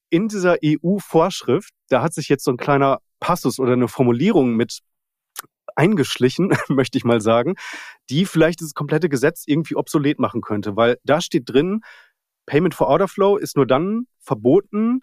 [0.09, 4.81] in dieser EU-Vorschrift, da hat sich jetzt so ein kleiner Passus oder eine Formulierung mit
[5.77, 7.55] eingeschlichen, möchte ich mal sagen,
[8.09, 11.83] die vielleicht dieses komplette Gesetz irgendwie obsolet machen könnte, weil da steht drin,
[12.47, 15.01] Payment for Order Flow ist nur dann verboten,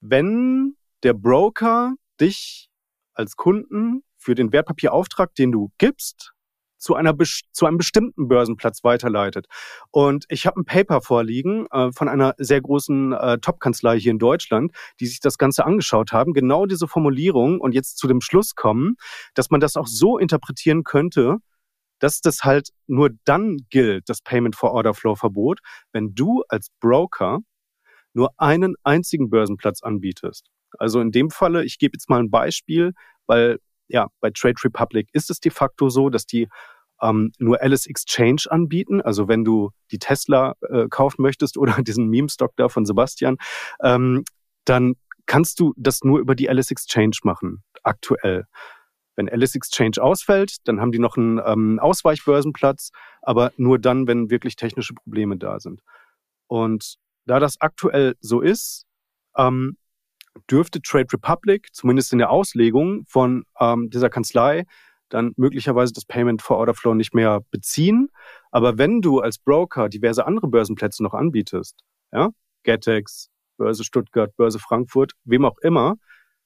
[0.00, 2.68] wenn der Broker dich
[3.14, 6.32] als Kunden für den Wertpapierauftrag, den du gibst,
[6.80, 7.14] zu, einer,
[7.52, 9.46] zu einem bestimmten Börsenplatz weiterleitet.
[9.90, 14.18] Und ich habe ein Paper vorliegen äh, von einer sehr großen äh, Top-Kanzlei hier in
[14.18, 18.54] Deutschland, die sich das Ganze angeschaut haben, genau diese Formulierung und jetzt zu dem Schluss
[18.54, 18.96] kommen,
[19.34, 21.36] dass man das auch so interpretieren könnte,
[22.00, 25.60] dass das halt nur dann gilt, das Payment for Order Flow Verbot,
[25.92, 27.38] wenn du als Broker
[28.12, 30.50] nur einen einzigen Börsenplatz anbietest.
[30.78, 32.92] Also in dem Falle, ich gebe jetzt mal ein Beispiel,
[33.26, 33.58] weil
[33.88, 36.48] ja, bei Trade Republic ist es de facto so, dass die
[37.02, 39.00] ähm, nur Alice Exchange anbieten.
[39.00, 43.36] Also wenn du die Tesla äh, kaufen möchtest oder diesen Meme-Stock da von Sebastian,
[43.82, 44.24] ähm,
[44.64, 44.94] dann
[45.26, 48.46] kannst du das nur über die Alice Exchange machen, aktuell.
[49.16, 52.90] Wenn Alice Exchange ausfällt, dann haben die noch einen ähm, Ausweichbörsenplatz,
[53.22, 55.82] aber nur dann, wenn wirklich technische Probleme da sind.
[56.46, 56.96] Und
[57.26, 58.86] da das aktuell so ist,
[59.36, 59.76] ähm,
[60.50, 64.64] dürfte Trade Republic, zumindest in der Auslegung von ähm, dieser Kanzlei,
[65.08, 68.10] dann möglicherweise das Payment for Order Flow nicht mehr beziehen.
[68.50, 71.76] Aber wenn du als Broker diverse andere Börsenplätze noch anbietest,
[72.12, 72.30] ja,
[72.62, 75.96] Getex, Börse Stuttgart, Börse Frankfurt, wem auch immer,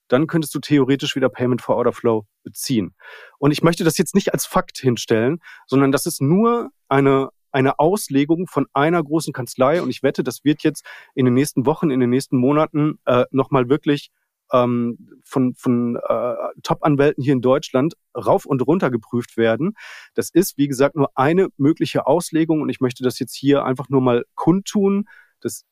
[0.09, 2.95] dann könntest du theoretisch wieder Payment for Order Flow beziehen.
[3.39, 7.79] Und ich möchte das jetzt nicht als Fakt hinstellen, sondern das ist nur eine eine
[7.79, 9.81] Auslegung von einer großen Kanzlei.
[9.81, 13.27] Und ich wette, das wird jetzt in den nächsten Wochen, in den nächsten Monaten äh,
[13.31, 14.11] nochmal wirklich
[14.53, 19.75] ähm, von, von äh, Top-Anwälten hier in Deutschland rauf und runter geprüft werden.
[20.15, 22.61] Das ist, wie gesagt, nur eine mögliche Auslegung.
[22.61, 25.07] Und ich möchte das jetzt hier einfach nur mal kundtun,
[25.41, 25.65] dass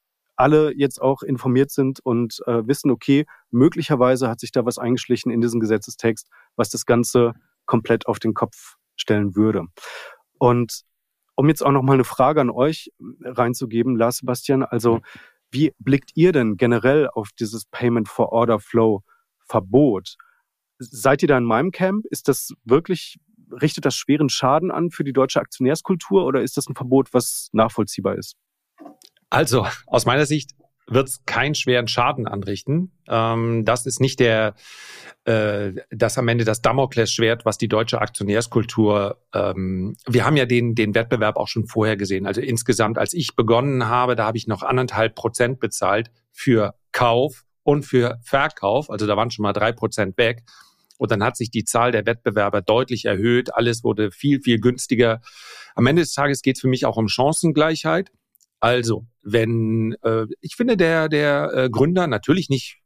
[0.42, 5.30] alle jetzt auch informiert sind und äh, wissen, okay, möglicherweise hat sich da was eingeschlichen
[5.30, 9.66] in diesen Gesetzestext, was das Ganze komplett auf den Kopf stellen würde.
[10.38, 10.82] Und
[11.36, 15.00] um jetzt auch noch mal eine Frage an euch äh, reinzugeben, Lars Sebastian, also
[15.52, 19.02] wie blickt ihr denn generell auf dieses Payment for Order Flow
[19.46, 20.16] Verbot?
[20.78, 22.04] Seid ihr da in meinem Camp?
[22.06, 23.20] Ist das wirklich,
[23.60, 27.48] richtet das schweren Schaden an für die deutsche Aktionärskultur oder ist das ein Verbot, was
[27.52, 28.34] nachvollziehbar ist?
[29.32, 30.50] Also, aus meiner Sicht
[30.86, 32.92] wird es keinen schweren Schaden anrichten.
[33.08, 34.54] Ähm, das ist nicht der,
[35.24, 39.22] äh, das am Ende das Damoklesschwert, was die deutsche Aktionärskultur.
[39.32, 42.26] Ähm, wir haben ja den den Wettbewerb auch schon vorher gesehen.
[42.26, 47.44] Also insgesamt, als ich begonnen habe, da habe ich noch anderthalb Prozent bezahlt für Kauf
[47.62, 48.90] und für Verkauf.
[48.90, 50.42] Also da waren schon mal drei Prozent weg.
[50.98, 53.54] Und dann hat sich die Zahl der Wettbewerber deutlich erhöht.
[53.54, 55.22] Alles wurde viel, viel günstiger.
[55.74, 58.10] Am Ende des Tages geht es für mich auch um Chancengleichheit.
[58.62, 62.78] Also, wenn äh, ich finde, der, der äh, Gründer natürlich nicht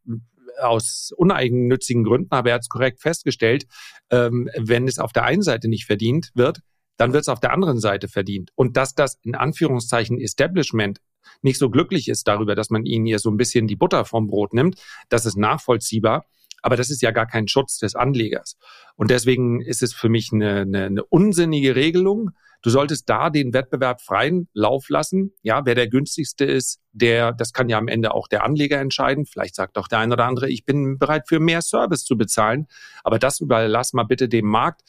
[0.58, 3.66] aus uneigennützigen Gründen, aber er hat es korrekt festgestellt,
[4.08, 6.60] ähm, wenn es auf der einen Seite nicht verdient wird,
[6.96, 8.52] dann wird es auf der anderen Seite verdient.
[8.54, 11.02] Und dass das in Anführungszeichen Establishment
[11.42, 14.28] nicht so glücklich ist darüber, dass man ihnen hier so ein bisschen die Butter vom
[14.28, 16.24] Brot nimmt, das ist nachvollziehbar.
[16.62, 18.56] Aber das ist ja gar kein Schutz des Anlegers.
[18.94, 22.30] Und deswegen ist es für mich eine, eine, eine unsinnige Regelung.
[22.62, 25.32] Du solltest da den Wettbewerb freien Lauf lassen.
[25.42, 29.26] Ja, wer der günstigste ist, der, das kann ja am Ende auch der Anleger entscheiden.
[29.26, 32.66] Vielleicht sagt auch der eine oder andere, ich bin bereit für mehr Service zu bezahlen.
[33.04, 34.82] Aber das überlass mal bitte dem Markt.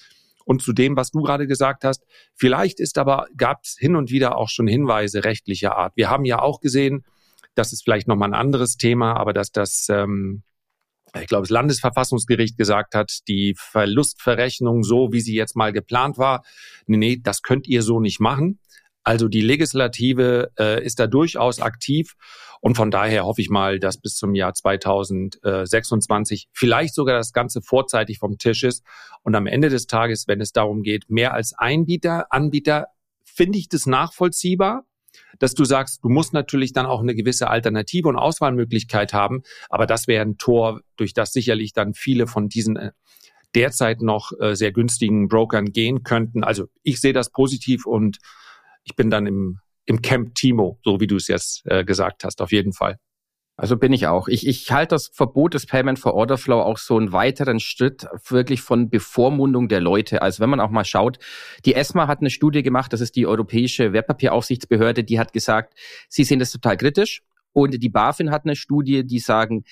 [0.46, 4.12] Und zu dem, was du gerade gesagt hast, vielleicht ist aber, gab es hin und
[4.12, 5.92] wieder auch schon Hinweise rechtlicher Art.
[5.98, 7.04] Wir haben ja auch gesehen,
[7.54, 10.44] das ist vielleicht nochmal ein anderes Thema, aber dass das ähm,
[11.16, 16.44] ich glaube, das Landesverfassungsgericht gesagt hat, die Verlustverrechnung so, wie sie jetzt mal geplant war,
[16.86, 18.60] nee, nee, das könnt ihr so nicht machen.
[19.04, 22.16] Also die Legislative äh, ist da durchaus aktiv
[22.60, 27.62] und von daher hoffe ich mal, dass bis zum Jahr 2026 vielleicht sogar das Ganze
[27.62, 28.84] vorzeitig vom Tisch ist.
[29.24, 32.88] Und am Ende des Tages, wenn es darum geht, mehr als Einbieter, Anbieter,
[33.24, 34.84] finde ich das nachvollziehbar
[35.40, 39.44] dass du sagst, du musst natürlich dann auch eine gewisse Alternative und Auswahlmöglichkeit haben.
[39.70, 42.92] Aber das wäre ein Tor, durch das sicherlich dann viele von diesen äh,
[43.56, 46.44] derzeit noch äh, sehr günstigen Brokern gehen könnten.
[46.44, 48.18] Also ich sehe das positiv und
[48.84, 52.42] ich bin dann im, im Camp Timo, so wie du es jetzt äh, gesagt hast,
[52.42, 52.98] auf jeden Fall.
[53.60, 54.28] Also bin ich auch.
[54.28, 58.06] Ich, ich halte das Verbot des Payment for Order Flow auch so einen weiteren Schritt
[58.30, 60.22] wirklich von Bevormundung der Leute.
[60.22, 61.18] Also wenn man auch mal schaut,
[61.66, 65.74] die ESMA hat eine Studie gemacht, das ist die Europäische Wertpapieraufsichtsbehörde, die hat gesagt,
[66.08, 67.24] sie sehen das total kritisch.
[67.52, 69.64] Und die BaFin hat eine Studie, die sagen,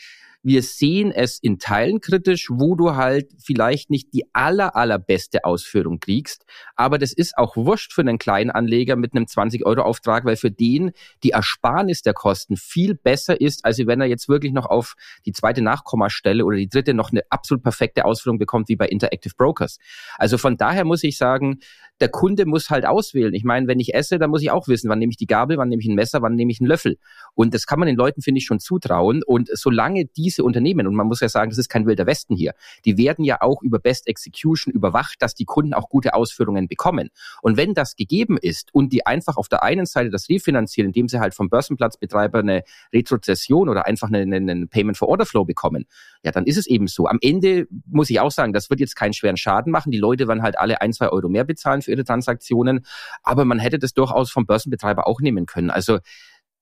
[0.46, 6.00] wir sehen es in Teilen kritisch, wo du halt vielleicht nicht die aller, allerbeste Ausführung
[6.00, 6.46] kriegst.
[6.76, 10.92] Aber das ist auch wurscht für einen kleinen Anleger mit einem 20-Euro-Auftrag, weil für den
[11.24, 14.94] die Ersparnis der Kosten viel besser ist, als wenn er jetzt wirklich noch auf
[15.26, 19.34] die zweite Nachkommastelle oder die dritte noch eine absolut perfekte Ausführung bekommt, wie bei Interactive
[19.36, 19.80] Brokers.
[20.20, 21.60] Also von daher muss ich sagen,
[22.02, 23.34] der Kunde muss halt auswählen.
[23.34, 25.58] Ich meine, wenn ich esse, dann muss ich auch wissen, wann nehme ich die Gabel,
[25.58, 26.98] wann nehme ich ein Messer, wann nehme ich einen Löffel.
[27.34, 29.24] Und das kann man den Leuten, finde ich, schon zutrauen.
[29.26, 32.54] Und solange diese Unternehmen, und man muss ja sagen, das ist kein wilder Westen hier,
[32.84, 37.10] die werden ja auch über Best Execution überwacht, dass die Kunden auch gute Ausführungen bekommen.
[37.42, 41.08] Und wenn das gegeben ist und die einfach auf der einen Seite das refinanzieren, indem
[41.08, 45.86] sie halt vom Börsenplatzbetreiber eine Retrozession oder einfach einen, einen Payment for Order Flow bekommen,
[46.24, 47.08] ja, dann ist es eben so.
[47.08, 49.92] Am Ende muss ich auch sagen, das wird jetzt keinen schweren Schaden machen.
[49.92, 52.86] Die Leute werden halt alle ein, zwei Euro mehr bezahlen für ihre Transaktionen.
[53.24, 55.70] Aber man hätte das durchaus vom Börsenbetreiber auch nehmen können.
[55.70, 56.00] Also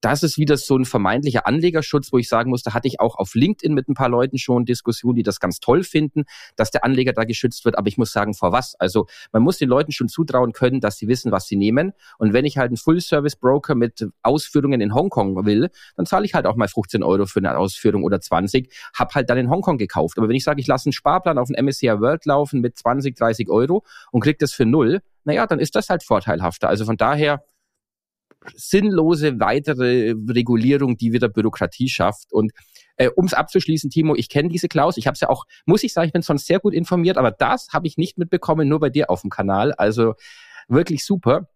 [0.03, 3.15] das ist wieder so ein vermeintlicher Anlegerschutz, wo ich sagen muss, da hatte ich auch
[3.15, 6.25] auf LinkedIn mit ein paar Leuten schon Diskussionen, die das ganz toll finden,
[6.57, 7.77] dass der Anleger da geschützt wird.
[7.77, 8.75] Aber ich muss sagen, vor was?
[8.79, 11.93] Also man muss den Leuten schon zutrauen können, dass sie wissen, was sie nehmen.
[12.17, 16.47] Und wenn ich halt einen Full-Service-Broker mit Ausführungen in Hongkong will, dann zahle ich halt
[16.47, 20.17] auch mal 15 Euro für eine Ausführung oder 20, hab halt dann in Hongkong gekauft.
[20.17, 23.15] Aber wenn ich sage, ich lasse einen Sparplan auf den MSCI World laufen mit 20,
[23.15, 26.67] 30 Euro und krieg das für null, naja, dann ist das halt vorteilhafter.
[26.67, 27.43] Also von daher,
[28.55, 32.31] sinnlose weitere Regulierung, die wieder Bürokratie schafft.
[32.31, 32.51] Und
[32.97, 34.97] äh, um es abzuschließen, Timo, ich kenne diese Klaus.
[34.97, 37.31] Ich habe es ja auch, muss ich sagen, ich bin sonst sehr gut informiert, aber
[37.31, 39.73] das habe ich nicht mitbekommen, nur bei dir auf dem Kanal.
[39.73, 40.13] Also
[40.67, 41.47] wirklich super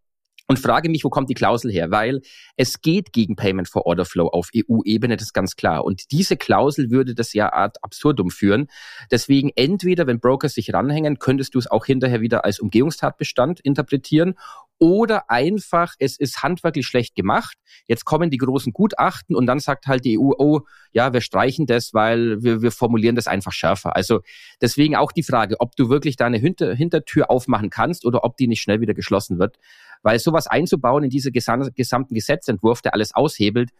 [0.48, 1.92] und frage mich, wo kommt die Klausel her?
[1.92, 2.22] Weil
[2.56, 5.84] es geht gegen Payment for Order Flow auf EU-Ebene, das ist ganz klar.
[5.84, 8.68] Und diese Klausel würde das ja Art absurdum führen.
[9.12, 14.36] Deswegen entweder, wenn Brokers sich ranhängen, könntest du es auch hinterher wieder als Umgehungstatbestand interpretieren
[14.80, 17.58] oder einfach, es ist handwerklich schlecht gemacht.
[17.88, 20.62] Jetzt kommen die großen Gutachten und dann sagt halt die EU, oh,
[20.92, 23.96] ja, wir streichen das, weil wir, wir formulieren das einfach schärfer.
[23.96, 24.22] Also
[24.62, 28.48] deswegen auch die Frage, ob du wirklich deine Hinter Hintertür aufmachen kannst oder ob die
[28.48, 29.58] nicht schnell wieder geschlossen wird.
[30.04, 33.72] Weil sowas einzubauen in diese gesam gesamten Gesetzentwurf, der alles aushebelt,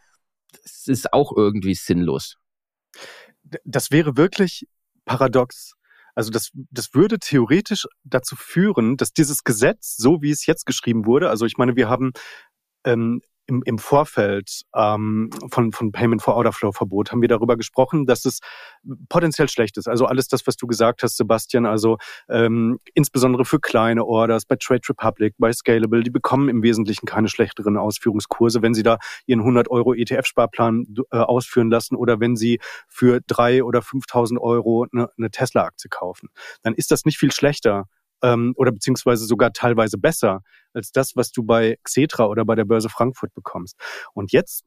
[0.62, 2.36] das ist auch irgendwie sinnlos.
[3.64, 4.66] Das wäre wirklich
[5.04, 5.74] paradox.
[6.18, 11.06] Also das, das würde theoretisch dazu führen, dass dieses Gesetz, so wie es jetzt geschrieben
[11.06, 12.10] wurde, also ich meine, wir haben
[12.84, 17.56] ähm, im, im Vorfeld ähm, von, von Payment for Order Flow Verbot haben wir darüber
[17.56, 18.40] gesprochen, dass es
[19.08, 19.88] potenziell schlecht ist.
[19.88, 21.96] Also alles das, was du gesagt hast, Sebastian, also
[22.28, 27.28] ähm, insbesondere für kleine Orders, bei Trade Republic, bei Scalable, die bekommen im Wesentlichen keine
[27.28, 32.60] schlechteren Ausführungskurse, wenn sie da ihren 100 Euro ETF-Sparplan äh, ausführen lassen oder wenn sie
[32.86, 36.28] für drei oder 5.000 Euro eine, eine Tesla-Aktie kaufen.
[36.62, 37.86] Dann ist das nicht viel schlechter
[38.22, 40.40] ähm, oder beziehungsweise sogar teilweise besser
[40.72, 43.76] als das, was du bei Xetra oder bei der Börse Frankfurt bekommst.
[44.14, 44.64] Und jetzt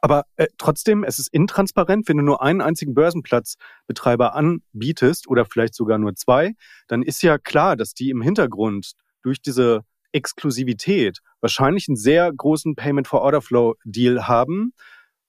[0.00, 5.74] aber äh, trotzdem, es ist intransparent, wenn du nur einen einzigen Börsenplatzbetreiber anbietest oder vielleicht
[5.74, 6.54] sogar nur zwei,
[6.88, 12.74] dann ist ja klar, dass die im Hintergrund durch diese Exklusivität wahrscheinlich einen sehr großen
[12.74, 14.72] Payment for Order Flow Deal haben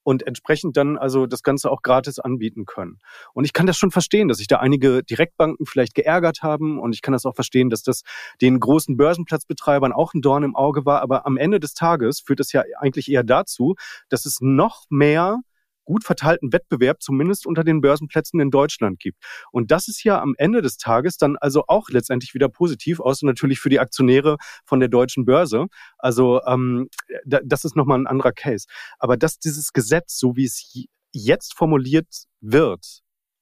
[0.08, 2.98] und entsprechend dann also das Ganze auch gratis anbieten können.
[3.34, 6.94] Und ich kann das schon verstehen, dass sich da einige Direktbanken vielleicht geärgert haben und
[6.94, 8.04] ich kann das auch verstehen, dass das
[8.40, 11.02] den großen Börsenplatzbetreibern auch ein Dorn im Auge war.
[11.02, 13.74] Aber am Ende des Tages führt es ja eigentlich eher dazu,
[14.08, 15.40] dass es noch mehr
[15.88, 19.16] gut verteilten Wettbewerb zumindest unter den Börsenplätzen in Deutschland gibt.
[19.52, 23.24] Und das ist ja am Ende des Tages dann also auch letztendlich wieder positiv, außer
[23.24, 25.66] natürlich für die Aktionäre von der deutschen Börse.
[25.96, 26.90] Also ähm,
[27.24, 28.66] das ist nochmal ein anderer Case.
[28.98, 33.00] Aber dass dieses Gesetz, so wie es jetzt formuliert wird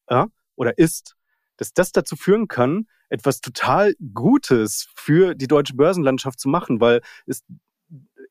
[0.09, 1.16] ja, oder ist,
[1.56, 7.00] dass das dazu führen kann, etwas total Gutes für die deutsche Börsenlandschaft zu machen, weil
[7.26, 7.42] es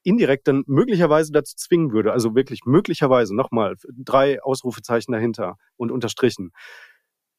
[0.06, 6.52] indirekt dann möglicherweise dazu zwingen würde, also wirklich möglicherweise, nochmal, drei Ausrufezeichen dahinter und unterstrichen,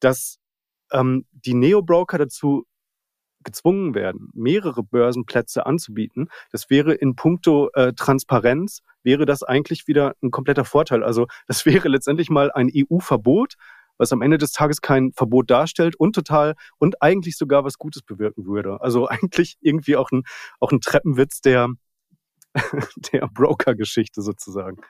[0.00, 0.38] dass
[0.92, 2.66] ähm, die Neo-Broker dazu
[3.44, 10.14] gezwungen werden, mehrere Börsenplätze anzubieten, das wäre in puncto äh, Transparenz, wäre das eigentlich wieder
[10.20, 11.04] ein kompletter Vorteil.
[11.04, 13.54] Also das wäre letztendlich mal ein EU-Verbot,
[13.98, 18.02] was am Ende des Tages kein Verbot darstellt und total und eigentlich sogar was Gutes
[18.02, 18.80] bewirken würde.
[18.80, 20.24] Also eigentlich irgendwie auch ein,
[20.60, 21.68] auch ein Treppenwitz, der,
[23.12, 24.80] der Broker-Geschichte sozusagen.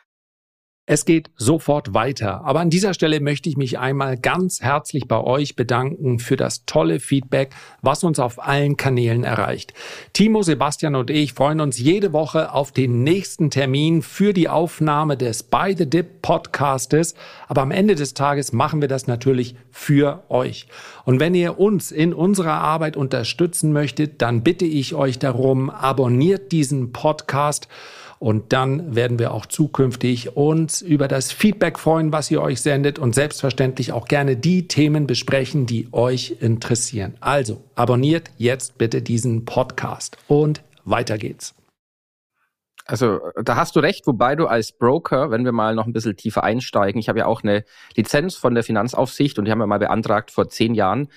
[0.88, 2.44] Es geht sofort weiter.
[2.44, 6.64] Aber an dieser Stelle möchte ich mich einmal ganz herzlich bei euch bedanken für das
[6.64, 7.50] tolle Feedback,
[7.82, 9.74] was uns auf allen Kanälen erreicht.
[10.12, 15.16] Timo, Sebastian und ich freuen uns jede Woche auf den nächsten Termin für die Aufnahme
[15.16, 17.16] des By the Dip Podcastes.
[17.48, 20.68] Aber am Ende des Tages machen wir das natürlich für euch.
[21.04, 26.52] Und wenn ihr uns in unserer Arbeit unterstützen möchtet, dann bitte ich euch darum, abonniert
[26.52, 27.66] diesen Podcast
[28.18, 32.98] und dann werden wir auch zukünftig uns über das Feedback freuen, was ihr euch sendet
[32.98, 37.14] und selbstverständlich auch gerne die Themen besprechen, die euch interessieren.
[37.20, 41.54] Also abonniert jetzt bitte diesen Podcast und weiter geht's.
[42.86, 46.16] Also da hast du recht, wobei du als Broker, wenn wir mal noch ein bisschen
[46.16, 47.64] tiefer einsteigen, ich habe ja auch eine
[47.96, 51.08] Lizenz von der Finanzaufsicht und die haben wir mal beantragt vor zehn Jahren,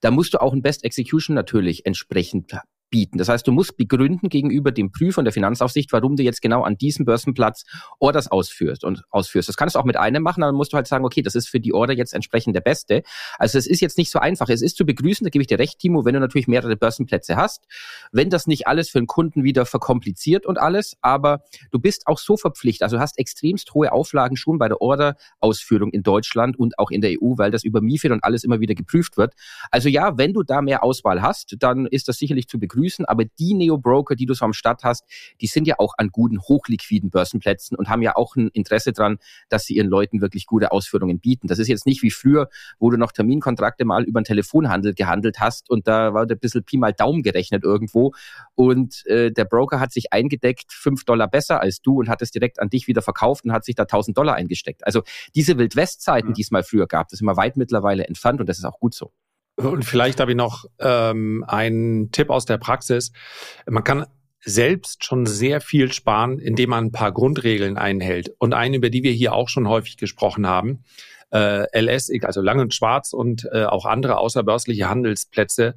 [0.00, 2.50] da musst du auch ein Best Execution natürlich entsprechend
[2.90, 3.18] bieten.
[3.18, 6.62] Das heißt, du musst begründen gegenüber dem Prüfer und der Finanzaufsicht, warum du jetzt genau
[6.62, 7.64] an diesem Börsenplatz
[7.98, 9.48] Orders ausführst und ausführst.
[9.48, 11.48] Das kannst du auch mit einem machen, dann musst du halt sagen, okay, das ist
[11.48, 13.02] für die Order jetzt entsprechend der beste.
[13.38, 14.48] Also es ist jetzt nicht so einfach.
[14.48, 17.36] Es ist zu begrüßen, da gebe ich dir recht, Timo, wenn du natürlich mehrere Börsenplätze
[17.36, 17.64] hast.
[18.12, 22.18] Wenn das nicht alles für den Kunden wieder verkompliziert und alles, aber du bist auch
[22.18, 22.82] so verpflichtet.
[22.82, 27.00] Also du hast extremst hohe Auflagen schon bei der Order-Ausführung in Deutschland und auch in
[27.00, 29.34] der EU, weil das über MIFID und alles immer wieder geprüft wird.
[29.70, 33.04] Also ja, wenn du da mehr Auswahl hast, dann ist das sicherlich zu begrüßen begrüßen,
[33.04, 35.04] aber die Neo-Broker, die du so am Start hast,
[35.40, 39.18] die sind ja auch an guten, hochliquiden Börsenplätzen und haben ja auch ein Interesse dran,
[39.48, 41.46] dass sie ihren Leuten wirklich gute Ausführungen bieten.
[41.46, 45.40] Das ist jetzt nicht wie früher, wo du noch Terminkontrakte mal über den Telefonhandel gehandelt
[45.40, 48.12] hast und da war ein bisschen Pi mal Daumen gerechnet irgendwo
[48.54, 52.30] und äh, der Broker hat sich eingedeckt, fünf Dollar besser als du und hat es
[52.30, 54.86] direkt an dich wieder verkauft und hat sich da tausend Dollar eingesteckt.
[54.86, 55.02] Also
[55.34, 58.58] diese Wildwest-Zeiten, die es mal früher gab, das ist immer weit mittlerweile entfernt und das
[58.58, 59.12] ist auch gut so.
[59.62, 63.12] Und vielleicht habe ich noch ähm, einen Tipp aus der Praxis.
[63.66, 64.06] Man kann
[64.42, 68.32] selbst schon sehr viel sparen, indem man ein paar Grundregeln einhält.
[68.38, 70.84] Und eine, über die wir hier auch schon häufig gesprochen haben,
[71.32, 75.76] äh, LS, also Lang und Schwarz und äh, auch andere außerbörsliche Handelsplätze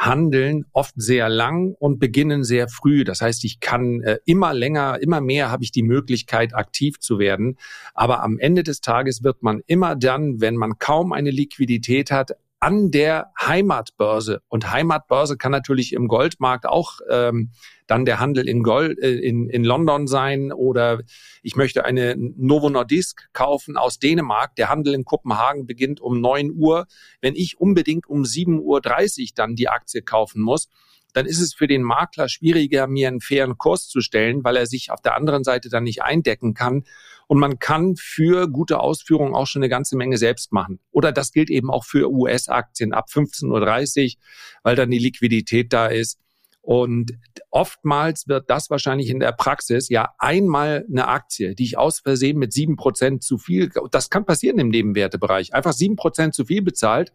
[0.00, 3.04] handeln oft sehr lang und beginnen sehr früh.
[3.04, 7.18] Das heißt, ich kann äh, immer länger, immer mehr habe ich die Möglichkeit, aktiv zu
[7.18, 7.58] werden.
[7.92, 12.32] Aber am Ende des Tages wird man immer dann, wenn man kaum eine Liquidität hat,
[12.60, 14.42] an der Heimatbörse.
[14.48, 17.52] Und Heimatbörse kann natürlich im Goldmarkt auch ähm,
[17.86, 21.00] dann der Handel in Gold äh, in, in London sein oder
[21.42, 24.54] ich möchte eine Novo Nordisk kaufen aus Dänemark.
[24.56, 26.86] Der Handel in Kopenhagen beginnt um neun Uhr.
[27.22, 30.68] Wenn ich unbedingt um sieben Uhr dreißig dann die Aktie kaufen muss,
[31.12, 34.66] dann ist es für den Makler schwieriger, mir einen fairen Kurs zu stellen, weil er
[34.66, 36.84] sich auf der anderen Seite dann nicht eindecken kann.
[37.26, 40.80] Und man kann für gute Ausführungen auch schon eine ganze Menge selbst machen.
[40.90, 44.22] Oder das gilt eben auch für US-Aktien ab 15.30 Uhr,
[44.64, 46.18] weil dann die Liquidität da ist.
[46.62, 47.12] Und
[47.50, 52.38] oftmals wird das wahrscheinlich in der Praxis ja einmal eine Aktie, die ich aus Versehen
[52.38, 56.62] mit sieben Prozent zu viel, das kann passieren im Nebenwertebereich, einfach sieben Prozent zu viel
[56.62, 57.12] bezahlt,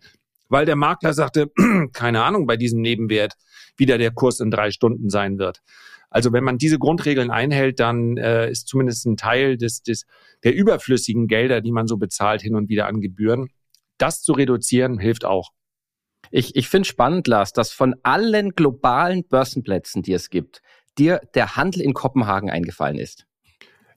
[0.49, 1.51] weil der Makler sagte,
[1.93, 3.33] keine Ahnung, bei diesem Nebenwert
[3.77, 5.61] wieder der Kurs in drei Stunden sein wird.
[6.09, 10.05] Also wenn man diese Grundregeln einhält, dann äh, ist zumindest ein Teil des, des,
[10.43, 13.49] der überflüssigen Gelder, die man so bezahlt hin und wieder an Gebühren,
[13.97, 15.51] das zu reduzieren, hilft auch.
[16.31, 20.61] Ich, ich finde spannend, Lars, dass von allen globalen Börsenplätzen, die es gibt,
[20.97, 23.25] dir der Handel in Kopenhagen eingefallen ist.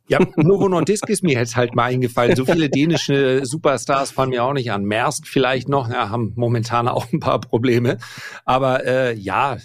[0.09, 2.35] Ja, Novo Nordisk ist mir jetzt halt mal eingefallen.
[2.35, 4.85] So viele dänische Superstars fallen mir auch nicht an.
[4.85, 7.99] Maersk vielleicht noch, ja, haben momentan auch ein paar Probleme.
[8.47, 9.59] Aber äh, ja,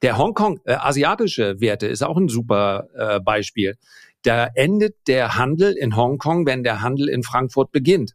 [0.00, 3.76] der Hongkong, äh, asiatische Werte ist auch ein super äh, Beispiel.
[4.22, 8.14] Da endet der Handel in Hongkong, wenn der Handel in Frankfurt beginnt.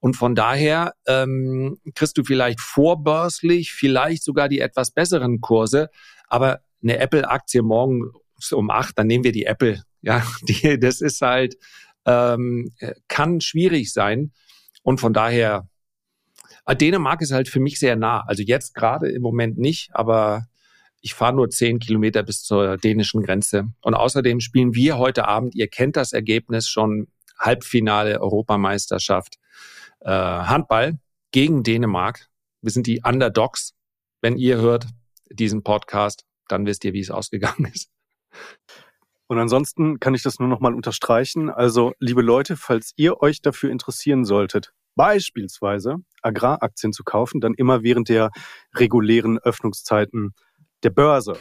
[0.00, 5.88] Und von daher ähm, kriegst du vielleicht vorbörslich, vielleicht sogar die etwas besseren Kurse.
[6.28, 8.10] Aber eine Apple-Aktie morgen
[8.52, 9.82] um acht, dann nehmen wir die Apple.
[10.06, 11.56] Ja, die, das ist halt,
[12.06, 12.72] ähm,
[13.08, 14.32] kann schwierig sein.
[14.82, 15.68] Und von daher,
[16.64, 18.20] äh, Dänemark ist halt für mich sehr nah.
[18.26, 20.46] Also jetzt gerade im Moment nicht, aber
[21.00, 23.72] ich fahre nur zehn Kilometer bis zur dänischen Grenze.
[23.82, 29.36] Und außerdem spielen wir heute Abend, ihr kennt das Ergebnis schon, Halbfinale Europameisterschaft
[30.00, 30.98] äh, Handball
[31.32, 32.28] gegen Dänemark.
[32.62, 33.74] Wir sind die Underdogs.
[34.22, 34.86] Wenn ihr hört
[35.30, 37.90] diesen Podcast, dann wisst ihr, wie es ausgegangen ist.
[39.28, 41.50] Und ansonsten kann ich das nur noch mal unterstreichen.
[41.50, 47.82] Also, liebe Leute, falls ihr euch dafür interessieren solltet, beispielsweise Agraraktien zu kaufen, dann immer
[47.82, 48.30] während der
[48.74, 50.34] regulären Öffnungszeiten
[50.82, 51.36] der Börse.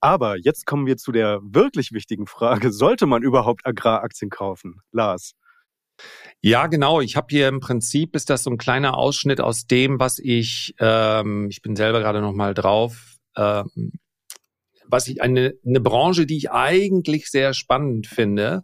[0.00, 2.72] Aber jetzt kommen wir zu der wirklich wichtigen Frage.
[2.72, 4.80] Sollte man überhaupt Agraraktien kaufen?
[4.92, 5.34] Lars.
[6.40, 7.00] Ja, genau.
[7.00, 10.74] Ich habe hier im Prinzip ist das so ein kleiner Ausschnitt aus dem, was ich,
[10.78, 13.92] ähm, ich bin selber gerade noch mal drauf, ähm,
[14.94, 18.62] was ich eine eine Branche, die ich eigentlich sehr spannend finde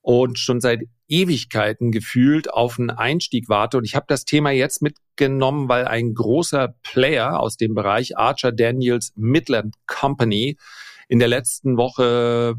[0.00, 3.76] und schon seit Ewigkeiten gefühlt auf einen Einstieg warte.
[3.76, 8.50] Und ich habe das Thema jetzt mitgenommen, weil ein großer Player aus dem Bereich Archer
[8.50, 10.56] Daniels Midland Company
[11.06, 12.54] in der letzten Woche,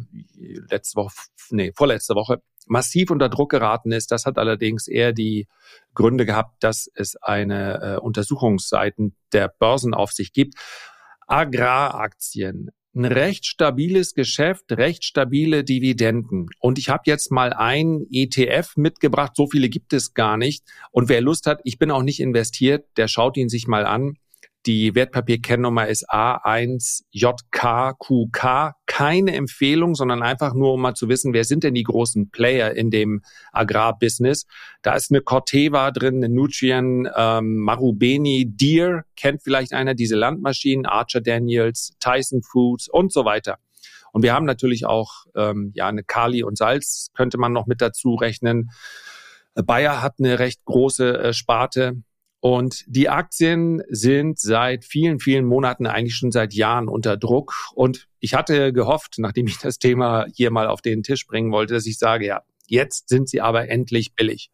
[0.70, 1.14] letzte Woche,
[1.50, 4.12] nee, vorletzte Woche massiv unter Druck geraten ist.
[4.12, 5.48] Das hat allerdings eher die
[5.96, 10.54] Gründe gehabt, dass es eine äh, Untersuchungsseiten der Börsenaufsicht gibt.
[11.26, 16.50] Agraraktien, ein recht stabiles Geschäft, recht stabile Dividenden.
[16.60, 19.34] Und ich habe jetzt mal ein ETF mitgebracht.
[19.36, 20.64] So viele gibt es gar nicht.
[20.92, 24.18] Und wer Lust hat, ich bin auch nicht investiert, der schaut ihn sich mal an.
[24.66, 26.74] Die Wertpapierkennnummer ist A1JKQK.
[28.86, 32.74] Keine Empfehlung, sondern einfach nur, um mal zu wissen, wer sind denn die großen Player
[32.76, 33.22] in dem
[33.54, 34.46] Agrarbusiness.
[34.82, 40.86] Da ist eine Corteva drin, eine Nutrien, ähm, Marubeni, Deere, kennt vielleicht einer diese Landmaschinen,
[40.86, 43.60] Archer Daniels, Tyson Foods und so weiter.
[44.12, 47.80] Und wir haben natürlich auch ähm, ja eine Kali und Salz, könnte man noch mit
[47.82, 48.72] dazu rechnen.
[49.56, 52.02] Bayer hat eine recht große äh, Sparte.
[52.42, 57.54] Und die Aktien sind seit vielen, vielen Monaten, eigentlich schon seit Jahren unter Druck.
[57.74, 61.74] Und ich hatte gehofft, nachdem ich das Thema hier mal auf den Tisch bringen wollte,
[61.74, 64.52] dass ich sage, ja, jetzt sind sie aber endlich billig.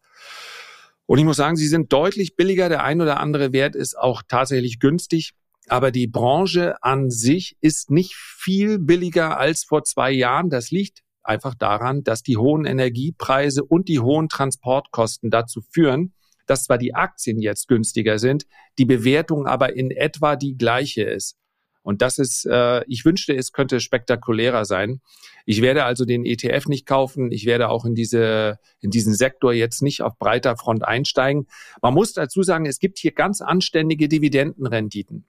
[1.06, 2.68] Und ich muss sagen, sie sind deutlich billiger.
[2.68, 5.32] Der ein oder andere Wert ist auch tatsächlich günstig.
[5.68, 10.50] Aber die Branche an sich ist nicht viel billiger als vor zwei Jahren.
[10.50, 16.12] Das liegt einfach daran, dass die hohen Energiepreise und die hohen Transportkosten dazu führen,
[16.46, 18.46] dass zwar die Aktien jetzt günstiger sind,
[18.78, 21.36] die Bewertung aber in etwa die gleiche ist.
[21.82, 25.00] Und das ist, äh, ich wünschte, es könnte spektakulärer sein.
[25.44, 27.30] Ich werde also den ETF nicht kaufen.
[27.30, 31.46] Ich werde auch in diese, in diesen Sektor jetzt nicht auf breiter Front einsteigen.
[31.82, 35.26] Man muss dazu sagen, es gibt hier ganz anständige Dividendenrenditen.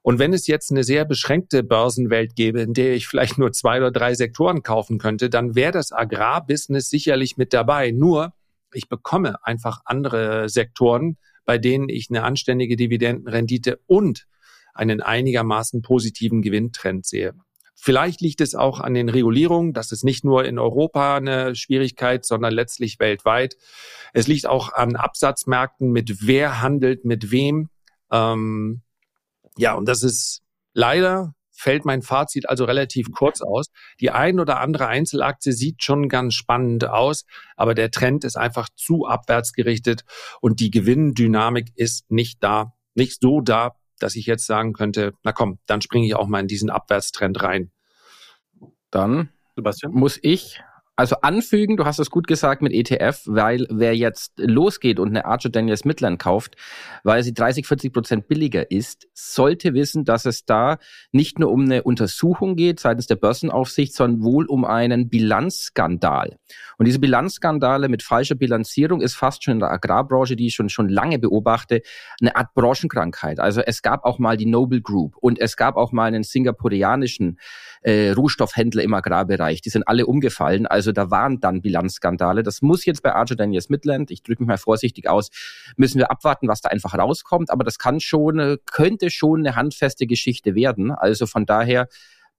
[0.00, 3.76] Und wenn es jetzt eine sehr beschränkte Börsenwelt gäbe, in der ich vielleicht nur zwei
[3.76, 7.90] oder drei Sektoren kaufen könnte, dann wäre das Agrarbusiness sicherlich mit dabei.
[7.90, 8.32] Nur
[8.72, 14.26] ich bekomme einfach andere Sektoren, bei denen ich eine anständige Dividendenrendite und
[14.74, 17.34] einen einigermaßen positiven Gewinntrend sehe.
[17.74, 19.72] Vielleicht liegt es auch an den Regulierungen.
[19.72, 23.56] Das ist nicht nur in Europa eine Schwierigkeit, sondern letztlich weltweit.
[24.12, 27.70] Es liegt auch an Absatzmärkten, mit wer handelt mit wem.
[28.12, 28.82] Ähm,
[29.56, 30.42] ja, und das ist
[30.74, 33.70] leider fällt mein Fazit also relativ kurz aus.
[34.00, 37.24] Die ein oder andere Einzelaktie sieht schon ganz spannend aus,
[37.56, 40.04] aber der Trend ist einfach zu abwärts gerichtet
[40.40, 45.32] und die Gewinndynamik ist nicht da, nicht so da, dass ich jetzt sagen könnte, na
[45.32, 47.70] komm, dann springe ich auch mal in diesen Abwärtstrend rein.
[48.90, 49.92] Dann Sebastian?
[49.92, 50.60] muss ich
[51.00, 55.24] also anfügen, du hast es gut gesagt mit ETF, weil wer jetzt losgeht und eine
[55.24, 56.56] Archer Daniels Midland kauft,
[57.04, 60.76] weil sie 30, 40 Prozent billiger ist, sollte wissen, dass es da
[61.10, 66.36] nicht nur um eine Untersuchung geht seitens der Börsenaufsicht, sondern wohl um einen Bilanzskandal.
[66.76, 70.68] Und diese Bilanzskandale mit falscher Bilanzierung ist fast schon in der Agrarbranche, die ich schon,
[70.68, 71.80] schon lange beobachte,
[72.20, 73.40] eine Art Branchenkrankheit.
[73.40, 77.38] Also es gab auch mal die Noble Group und es gab auch mal einen singapurianischen
[77.82, 79.62] äh, Rohstoffhändler im Agrarbereich.
[79.62, 80.66] Die sind alle umgefallen.
[80.66, 82.42] Also da waren dann Bilanzskandale.
[82.42, 85.30] Das muss jetzt bei Archer Daniels Midland, ich drücke mich mal vorsichtig aus,
[85.76, 87.50] müssen wir abwarten, was da einfach rauskommt.
[87.50, 90.90] Aber das kann schon, äh, könnte schon eine handfeste Geschichte werden.
[90.90, 91.88] Also von daher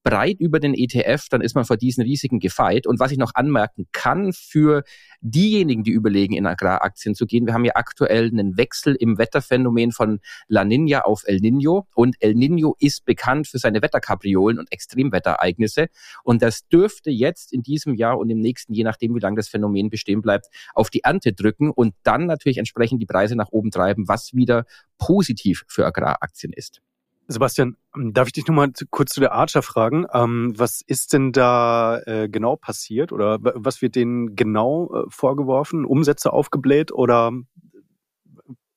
[0.02, 2.86] breit über den ETF, dann ist man vor diesen Risiken gefeit.
[2.86, 4.82] Und was ich noch anmerken kann für
[5.20, 9.92] diejenigen, die überlegen, in Agraraktien zu gehen, wir haben ja aktuell einen Wechsel im Wetterphänomen
[9.92, 11.86] von La Nina auf El Nino.
[11.94, 15.86] Und El Nino ist bekannt für seine Wetterkapriolen und Extremwetterereignisse.
[16.24, 19.48] Und das dürfte jetzt in diesem Jahr und im nächsten, je nachdem, wie lange das
[19.48, 23.70] Phänomen bestehen bleibt, auf die Ernte drücken und dann natürlich entsprechend die Preise nach oben
[23.70, 24.64] treiben, was wieder
[24.98, 26.80] positiv für Agraraktien ist.
[27.28, 30.06] Sebastian, darf ich dich nochmal kurz zu der Archer fragen?
[30.12, 35.84] Ähm, was ist denn da äh, genau passiert oder was wird denen genau äh, vorgeworfen?
[35.84, 37.32] Umsätze aufgebläht oder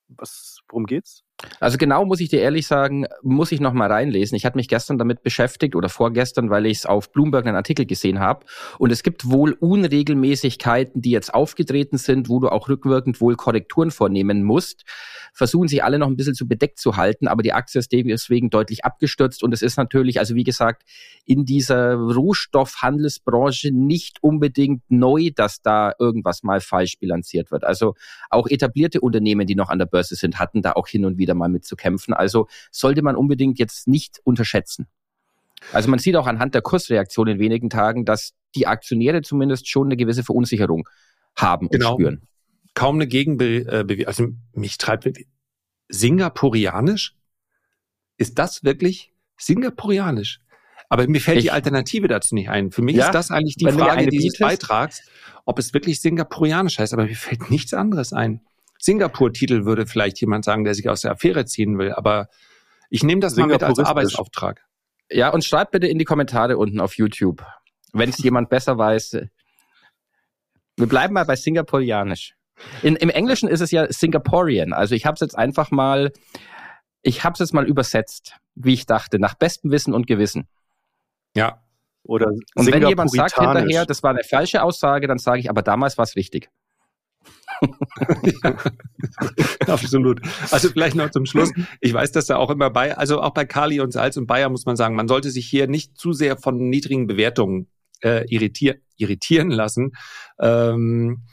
[0.08, 1.22] was, worum geht's?
[1.60, 4.36] Also genau muss ich dir ehrlich sagen, muss ich noch mal reinlesen.
[4.36, 7.84] Ich hatte mich gestern damit beschäftigt oder vorgestern, weil ich es auf Bloomberg einen Artikel
[7.84, 8.46] gesehen habe.
[8.78, 13.90] Und es gibt wohl Unregelmäßigkeiten, die jetzt aufgetreten sind, wo du auch rückwirkend wohl Korrekturen
[13.90, 14.84] vornehmen musst.
[15.36, 18.48] Versuchen sich alle noch ein bisschen zu bedeckt zu halten, aber die Aktie ist deswegen
[18.48, 19.42] deutlich abgestürzt.
[19.42, 20.82] Und es ist natürlich, also wie gesagt,
[21.26, 27.64] in dieser Rohstoffhandelsbranche nicht unbedingt neu, dass da irgendwas mal falsch bilanziert wird.
[27.64, 27.96] Also
[28.30, 31.34] auch etablierte Unternehmen, die noch an der Börse sind, hatten da auch hin und wieder
[31.34, 32.14] mal mitzukämpfen.
[32.14, 34.86] Also sollte man unbedingt jetzt nicht unterschätzen.
[35.74, 39.88] Also man sieht auch anhand der Kursreaktion in wenigen Tagen, dass die Aktionäre zumindest schon
[39.88, 40.88] eine gewisse Verunsicherung
[41.36, 41.92] haben und genau.
[41.92, 42.26] spüren.
[42.76, 44.06] Kaum eine Gegenbewegung.
[44.06, 45.08] Also mich treibt
[45.88, 47.16] Singapurianisch?
[48.18, 50.40] Ist das wirklich Singapurianisch?
[50.90, 52.70] Aber mir fällt ich, die Alternative dazu nicht ein.
[52.70, 55.02] Für mich ja, ist das eigentlich die Frage dieses Beitrags,
[55.46, 58.42] ob es wirklich Singapurianisch heißt, aber mir fällt nichts anderes ein.
[58.78, 61.92] Singapur-Titel würde vielleicht jemand sagen, der sich aus der Affäre ziehen will.
[61.92, 62.28] Aber
[62.90, 64.64] ich nehme das mal mit als Arbeitsauftrag.
[65.10, 67.42] Ja, und schreibt bitte in die Kommentare unten auf YouTube,
[67.94, 69.16] wenn es jemand besser weiß.
[70.76, 72.35] Wir bleiben mal bei Singapurianisch.
[72.82, 74.72] In, Im Englischen ist es ja Singaporean.
[74.72, 76.12] Also ich habe es jetzt einfach mal,
[77.02, 80.48] ich habe es jetzt mal übersetzt, wie ich dachte, nach bestem Wissen und Gewissen.
[81.34, 81.62] Ja.
[82.02, 85.62] Oder und wenn jemand sagt hinterher, das war eine falsche Aussage, dann sage ich, aber
[85.62, 86.48] damals war es richtig
[88.42, 88.54] ja,
[89.66, 90.20] absolut.
[90.50, 91.52] Also vielleicht noch zum Schluss.
[91.80, 94.48] Ich weiß, dass da auch immer bei, also auch bei Kali und Salz und Bayer
[94.48, 97.68] muss man sagen, man sollte sich hier nicht zu sehr von niedrigen Bewertungen
[98.02, 99.92] äh, irritier irritieren lassen.
[100.40, 101.24] Ähm,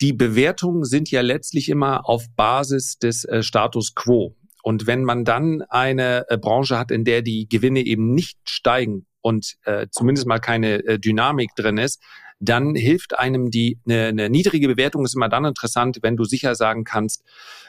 [0.00, 4.36] die Bewertungen sind ja letztlich immer auf Basis des äh, Status quo.
[4.62, 9.06] Und wenn man dann eine äh, Branche hat, in der die Gewinne eben nicht steigen
[9.20, 12.02] und äh, zumindest mal keine äh, Dynamik drin ist,
[12.40, 16.54] dann hilft einem die eine, eine niedrige Bewertung ist immer dann interessant, wenn du sicher
[16.54, 17.22] sagen kannst,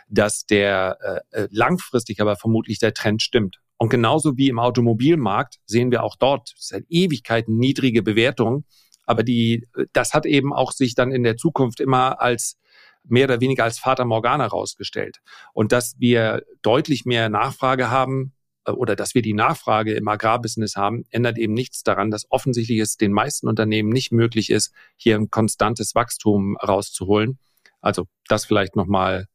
[0.10, 3.60] dass der äh, äh, langfristig aber vermutlich der Trend stimmt.
[3.78, 8.66] Und genauso wie im Automobilmarkt sehen wir auch dort seit Ewigkeiten niedrige Bewertungen,
[9.08, 12.60] aber die das hat eben auch sich dann in der Zukunft immer als
[13.04, 15.22] mehr oder weniger als Vater Morgana rausgestellt.
[15.54, 18.34] Und dass wir deutlich mehr Nachfrage haben,
[18.66, 22.80] äh, oder dass wir die Nachfrage im Agrarbusiness haben, ändert eben nichts daran, dass offensichtlich
[22.80, 27.40] es den meisten Unternehmen nicht möglich ist, hier ein konstantes Wachstum rauszuholen.
[27.82, 29.28] Also das vielleicht nochmal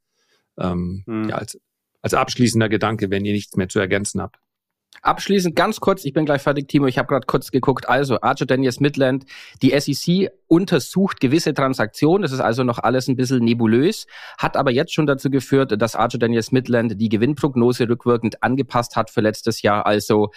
[0.58, 1.28] ähm, hm.
[1.30, 1.58] ja, als,
[2.02, 4.38] als abschließender Gedanke, wenn ihr nichts mehr zu ergänzen habt.
[5.00, 7.88] Abschließend ganz kurz, ich bin gleich fertig, Timo, ich habe gerade kurz geguckt.
[7.88, 9.24] Also, Archer Daniels Midland,
[9.60, 14.06] die SEC untersucht gewisse Transaktionen, das ist also noch alles ein bisschen nebulös,
[14.38, 19.10] hat aber jetzt schon dazu geführt, dass Archer Daniels Midland die Gewinnprognose rückwirkend angepasst hat
[19.10, 19.86] für letztes Jahr.
[19.86, 20.30] Also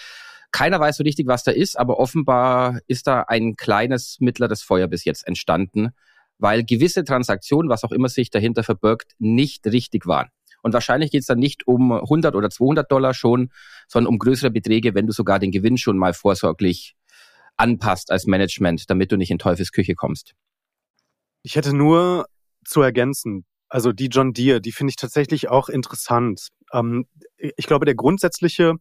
[0.51, 4.88] keiner weiß so richtig, was da ist, aber offenbar ist da ein kleines mittleres Feuer
[4.88, 5.89] bis jetzt entstanden,
[6.38, 10.30] weil gewisse Transaktionen, was auch immer sich dahinter verbirgt, nicht richtig waren.
[10.66, 13.51] Und wahrscheinlich geht es dann nicht um 100 oder 200 Dollar schon,
[13.88, 16.95] sondern um größere Beträge, wenn du sogar den Gewinn schon mal vorsorglich
[17.55, 20.34] anpasst als Management, damit du nicht in Teufels Küche kommst.
[21.43, 22.26] Ich hätte nur
[22.66, 26.47] zu ergänzen, also die John Deere, die finde ich tatsächlich auch interessant.
[26.74, 27.05] Ähm,
[27.38, 28.74] ich glaube, der grundsätzliche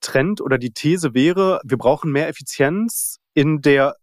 [0.00, 3.96] Trend oder die These wäre, wir brauchen mehr Effizienz in der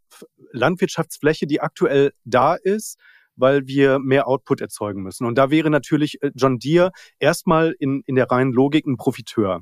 [0.51, 2.99] Landwirtschaftsfläche, die aktuell da ist
[3.37, 5.25] weil wir mehr Output erzeugen müssen.
[5.25, 9.61] Und da wäre natürlich äh, John Deere erstmal in, in der reinen Logik ein Profiteur,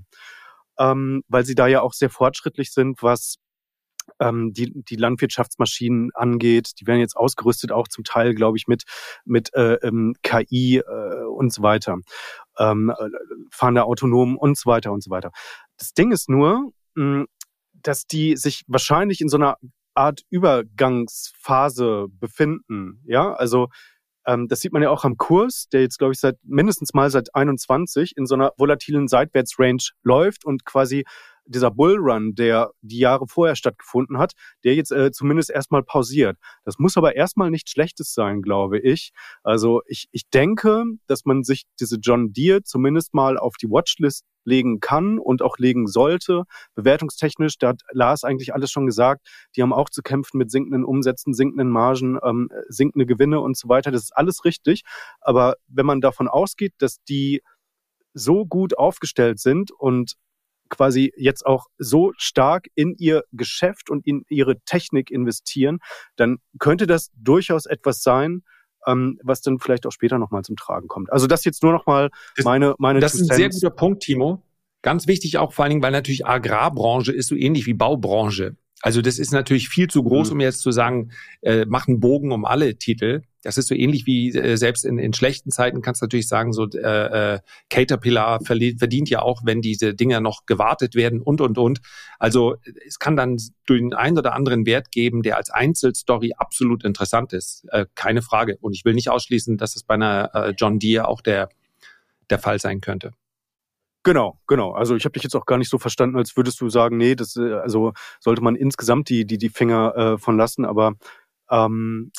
[0.80, 3.38] ähm, weil sie da ja auch sehr fortschrittlich sind, was
[4.20, 6.72] ähm, die, die Landwirtschaftsmaschinen angeht.
[6.80, 8.84] Die werden jetzt ausgerüstet, auch zum Teil, glaube ich, mit,
[9.26, 11.98] mit äh, ähm, KI äh, und so weiter,
[12.58, 13.10] ähm, äh,
[13.52, 15.32] fahren da autonom und so weiter und so weiter.
[15.78, 17.26] Das Ding ist nur, mh,
[17.74, 19.58] dass die sich wahrscheinlich in so einer
[19.96, 23.02] Art Übergangsphase befinden.
[23.06, 23.70] Ja, also
[24.26, 27.10] ähm, das sieht man ja auch am Kurs, der jetzt, glaube ich, seit mindestens mal
[27.10, 31.06] seit 21 in so einer volatilen Seitwärtsrange läuft und quasi
[31.46, 34.34] dieser Bullrun, der die Jahre vorher stattgefunden hat,
[34.64, 36.38] der jetzt äh, zumindest erstmal pausiert.
[36.64, 39.12] Das muss aber erstmal nichts Schlechtes sein, glaube ich.
[39.44, 44.26] Also ich, ich denke, dass man sich diese John Deere zumindest mal auf die Watchlist
[44.46, 46.44] legen kann und auch legen sollte.
[46.76, 50.86] Bewertungstechnisch, da hat Lars eigentlich alles schon gesagt, die haben auch zu kämpfen mit sinkenden
[50.86, 53.92] Umsätzen, sinkenden Margen, ähm, sinkende Gewinne und so weiter.
[53.92, 54.84] Das ist alles richtig.
[55.20, 57.42] Aber wenn man davon ausgeht, dass die
[58.14, 60.16] so gut aufgestellt sind und
[60.70, 65.80] quasi jetzt auch so stark in ihr Geschäft und in ihre Technik investieren,
[66.16, 68.44] dann könnte das durchaus etwas sein,
[68.88, 71.12] ähm, was dann vielleicht auch später nochmal zum Tragen kommt.
[71.12, 72.10] Also das jetzt nur nochmal
[72.44, 73.00] meine meine.
[73.00, 74.42] Das ist ein sehr guter Punkt, Timo.
[74.82, 78.56] Ganz wichtig auch vor allen Dingen, weil natürlich Agrarbranche ist so ähnlich wie Baubranche.
[78.86, 80.34] Also das ist natürlich viel zu groß, mhm.
[80.34, 81.10] um jetzt zu sagen,
[81.42, 83.24] äh, mach einen Bogen um alle Titel.
[83.42, 86.54] Das ist so ähnlich wie äh, selbst in, in schlechten Zeiten kannst du natürlich sagen,
[86.54, 87.40] so äh, äh,
[87.72, 91.82] Caterpillar verdient ja auch, wenn diese Dinger noch gewartet werden und und und.
[92.20, 97.34] Also es kann dann den einen oder anderen Wert geben, der als Einzelstory absolut interessant
[97.34, 97.66] ist.
[97.72, 98.56] Äh, keine Frage.
[98.62, 101.50] Und ich will nicht ausschließen, dass es bei einer äh, John Deere auch der,
[102.30, 103.14] der Fall sein könnte.
[104.06, 104.74] Genau, genau.
[104.74, 107.16] Also ich habe dich jetzt auch gar nicht so verstanden, als würdest du sagen, nee,
[107.16, 110.64] das äh, also sollte man insgesamt die die die Finger äh, von lassen.
[110.64, 110.94] Aber
[111.50, 112.12] ähm,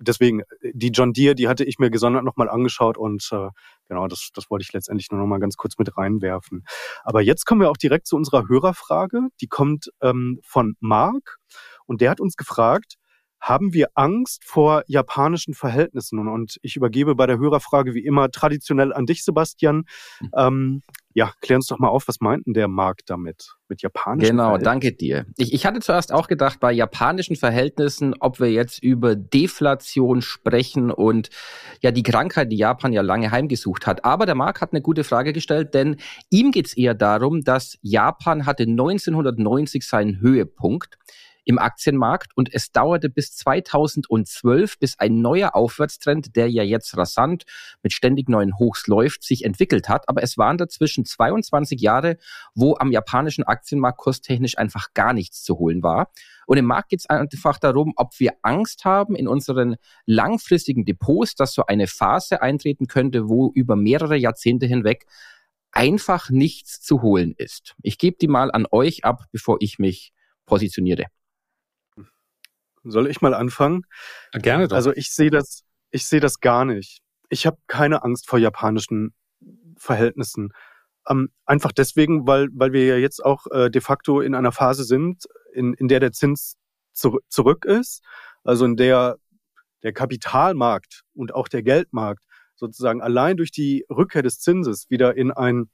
[0.00, 3.50] deswegen, die John Deere, die hatte ich mir gesondert nochmal angeschaut und äh,
[3.88, 6.64] genau, das, das wollte ich letztendlich nur nochmal ganz kurz mit reinwerfen.
[7.04, 9.28] Aber jetzt kommen wir auch direkt zu unserer Hörerfrage.
[9.40, 11.38] Die kommt ähm, von Mark
[11.86, 12.96] und der hat uns gefragt,
[13.40, 16.26] haben wir Angst vor japanischen Verhältnissen?
[16.26, 19.84] Und ich übergebe bei der Hörerfrage wie immer traditionell an dich, Sebastian.
[20.20, 20.30] Mhm.
[20.36, 20.82] Ähm,
[21.18, 23.56] ja, klär uns doch mal auf, was meinten der Markt damit?
[23.68, 25.26] Mit japanischen Genau, danke dir.
[25.36, 30.92] Ich, ich hatte zuerst auch gedacht, bei japanischen Verhältnissen, ob wir jetzt über Deflation sprechen
[30.92, 31.30] und
[31.80, 34.04] ja die Krankheit, die Japan ja lange heimgesucht hat.
[34.04, 35.96] Aber der Markt hat eine gute Frage gestellt, denn
[36.30, 40.98] ihm geht es eher darum, dass Japan hatte 1990 seinen Höhepunkt
[41.48, 47.44] im Aktienmarkt und es dauerte bis 2012, bis ein neuer Aufwärtstrend, der ja jetzt rasant
[47.82, 50.10] mit ständig neuen Hochs läuft, sich entwickelt hat.
[50.10, 52.18] Aber es waren dazwischen 22 Jahre,
[52.54, 56.10] wo am japanischen Aktienmarkt kurstechnisch einfach gar nichts zu holen war.
[56.46, 61.34] Und im Markt geht es einfach darum, ob wir Angst haben in unseren langfristigen Depots,
[61.34, 65.06] dass so eine Phase eintreten könnte, wo über mehrere Jahrzehnte hinweg
[65.72, 67.74] einfach nichts zu holen ist.
[67.80, 70.12] Ich gebe die mal an euch ab, bevor ich mich
[70.44, 71.06] positioniere.
[72.84, 73.82] Soll ich mal anfangen?
[74.32, 74.76] Gerne doch.
[74.76, 77.00] Also ich sehe das, ich sehe das gar nicht.
[77.28, 79.14] Ich habe keine Angst vor japanischen
[79.76, 80.52] Verhältnissen.
[81.08, 84.84] Ähm, einfach deswegen, weil, weil wir ja jetzt auch äh, de facto in einer Phase
[84.84, 86.56] sind, in, in der der Zins
[86.92, 88.02] zu, zurück ist,
[88.44, 89.18] also in der
[89.82, 92.24] der Kapitalmarkt und auch der Geldmarkt
[92.54, 95.70] sozusagen allein durch die Rückkehr des Zinses wieder in ein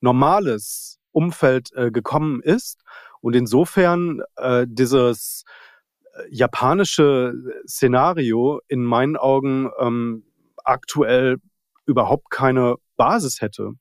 [0.00, 2.82] normales Umfeld äh, gekommen ist
[3.20, 5.44] und insofern äh, dieses
[6.30, 7.34] japanische
[7.66, 10.24] Szenario in meinen Augen ähm,
[10.64, 11.38] aktuell
[11.86, 13.72] überhaupt keine Basis hätte.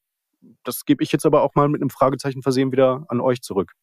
[0.63, 3.73] Das gebe ich jetzt aber auch mal mit einem Fragezeichen versehen wieder an euch zurück.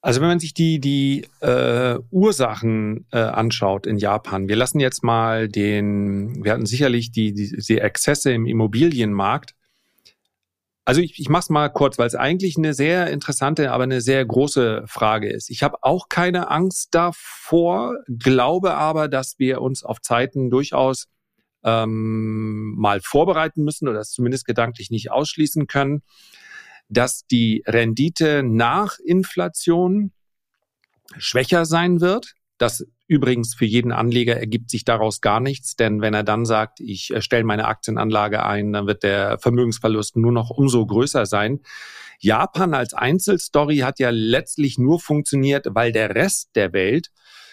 [0.00, 5.02] Also wenn man sich die, die äh, Ursachen äh, anschaut in Japan, wir lassen jetzt
[5.02, 9.54] mal den, wir hatten sicherlich die, die, die Exzesse im Immobilienmarkt
[10.88, 14.00] also ich, ich mache es mal kurz, weil es eigentlich eine sehr interessante, aber eine
[14.00, 15.50] sehr große Frage ist.
[15.50, 21.08] Ich habe auch keine Angst davor, glaube aber, dass wir uns auf Zeiten durchaus
[21.62, 26.00] ähm, mal vorbereiten müssen oder das zumindest gedanklich nicht ausschließen können,
[26.88, 30.12] dass die Rendite nach Inflation
[31.18, 32.32] schwächer sein wird.
[32.56, 36.78] Das Übrigens, für jeden Anleger ergibt sich daraus gar nichts, denn wenn er dann sagt,
[36.78, 41.60] ich stelle meine Aktienanlage ein, dann wird der Vermögensverlust nur noch umso größer sein.
[42.20, 47.10] Japan als Einzelstory hat ja letztlich nur funktioniert, weil der Rest der Welt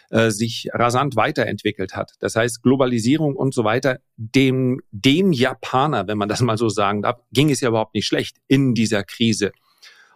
[0.09, 2.11] äh, sich rasant weiterentwickelt hat.
[2.19, 7.01] Das heißt, Globalisierung und so weiter, dem, dem Japaner, wenn man das mal so sagen
[7.01, 9.53] darf, ging es ja überhaupt nicht schlecht in dieser Krise.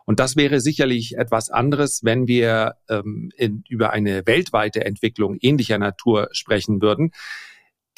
[0.10, 5.78] Und das wäre sicherlich etwas anderes, wenn wir ähm, in, über eine weltweite Entwicklung ähnlicher
[5.78, 7.12] Natur sprechen würden.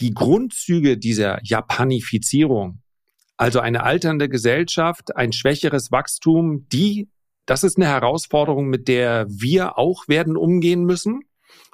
[0.01, 2.81] Die Grundzüge dieser Japanifizierung,
[3.37, 7.07] also eine alternde Gesellschaft, ein schwächeres Wachstum, die,
[7.45, 11.21] das ist eine Herausforderung, mit der wir auch werden umgehen müssen.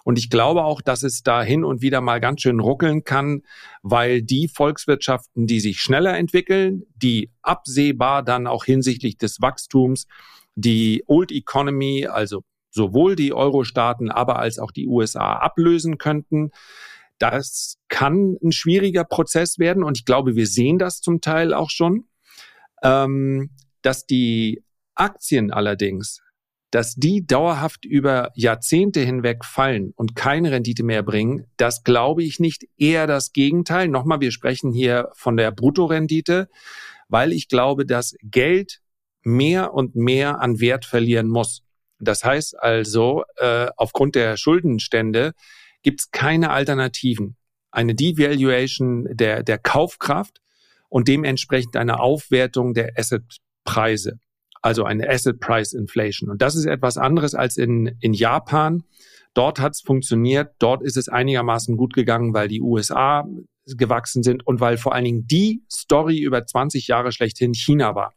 [0.07, 3.41] Und ich glaube auch, dass es da hin und wieder mal ganz schön ruckeln kann,
[3.81, 10.07] weil die Volkswirtschaften, die sich schneller entwickeln, die absehbar dann auch hinsichtlich des Wachstums
[10.55, 16.51] die Old Economy, also sowohl die Euro-Staaten, aber als auch die USA ablösen könnten.
[17.19, 21.69] Das kann ein schwieriger Prozess werden und ich glaube, wir sehen das zum Teil auch
[21.69, 22.05] schon,
[22.81, 23.49] ähm,
[23.81, 24.63] dass die
[24.95, 26.21] Aktien allerdings,
[26.71, 32.39] dass die dauerhaft über Jahrzehnte hinweg fallen und keine Rendite mehr bringen, das glaube ich
[32.39, 32.65] nicht.
[32.77, 33.87] Eher das Gegenteil.
[33.87, 36.49] Nochmal, wir sprechen hier von der Bruttorendite,
[37.07, 38.81] weil ich glaube, dass Geld
[39.23, 41.63] mehr und mehr an Wert verlieren muss.
[41.99, 45.33] Das heißt also, äh, aufgrund der Schuldenstände
[45.83, 47.37] gibt es keine Alternativen.
[47.71, 50.41] Eine Devaluation der, der Kaufkraft
[50.89, 54.19] und dementsprechend eine Aufwertung der Assetpreise
[54.61, 56.29] also eine Asset Price Inflation.
[56.29, 58.83] Und das ist etwas anderes als in, in Japan.
[59.33, 63.25] Dort hat es funktioniert, dort ist es einigermaßen gut gegangen, weil die USA
[63.65, 68.13] gewachsen sind und weil vor allen Dingen die Story über 20 Jahre schlechthin China war.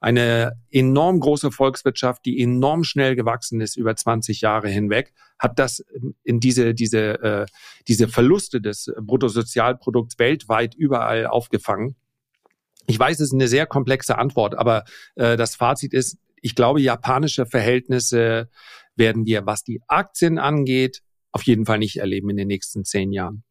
[0.00, 5.84] Eine enorm große Volkswirtschaft, die enorm schnell gewachsen ist über 20 Jahre hinweg, hat das
[6.22, 7.46] in diese, diese, äh,
[7.88, 11.96] diese Verluste des Bruttosozialprodukts weltweit überall aufgefangen.
[12.86, 14.84] Ich weiß, es ist eine sehr komplexe Antwort, aber
[15.16, 18.48] äh, das Fazit ist, ich glaube, japanische Verhältnisse
[18.94, 23.12] werden wir, was die Aktien angeht, auf jeden Fall nicht erleben in den nächsten zehn
[23.12, 23.44] Jahren.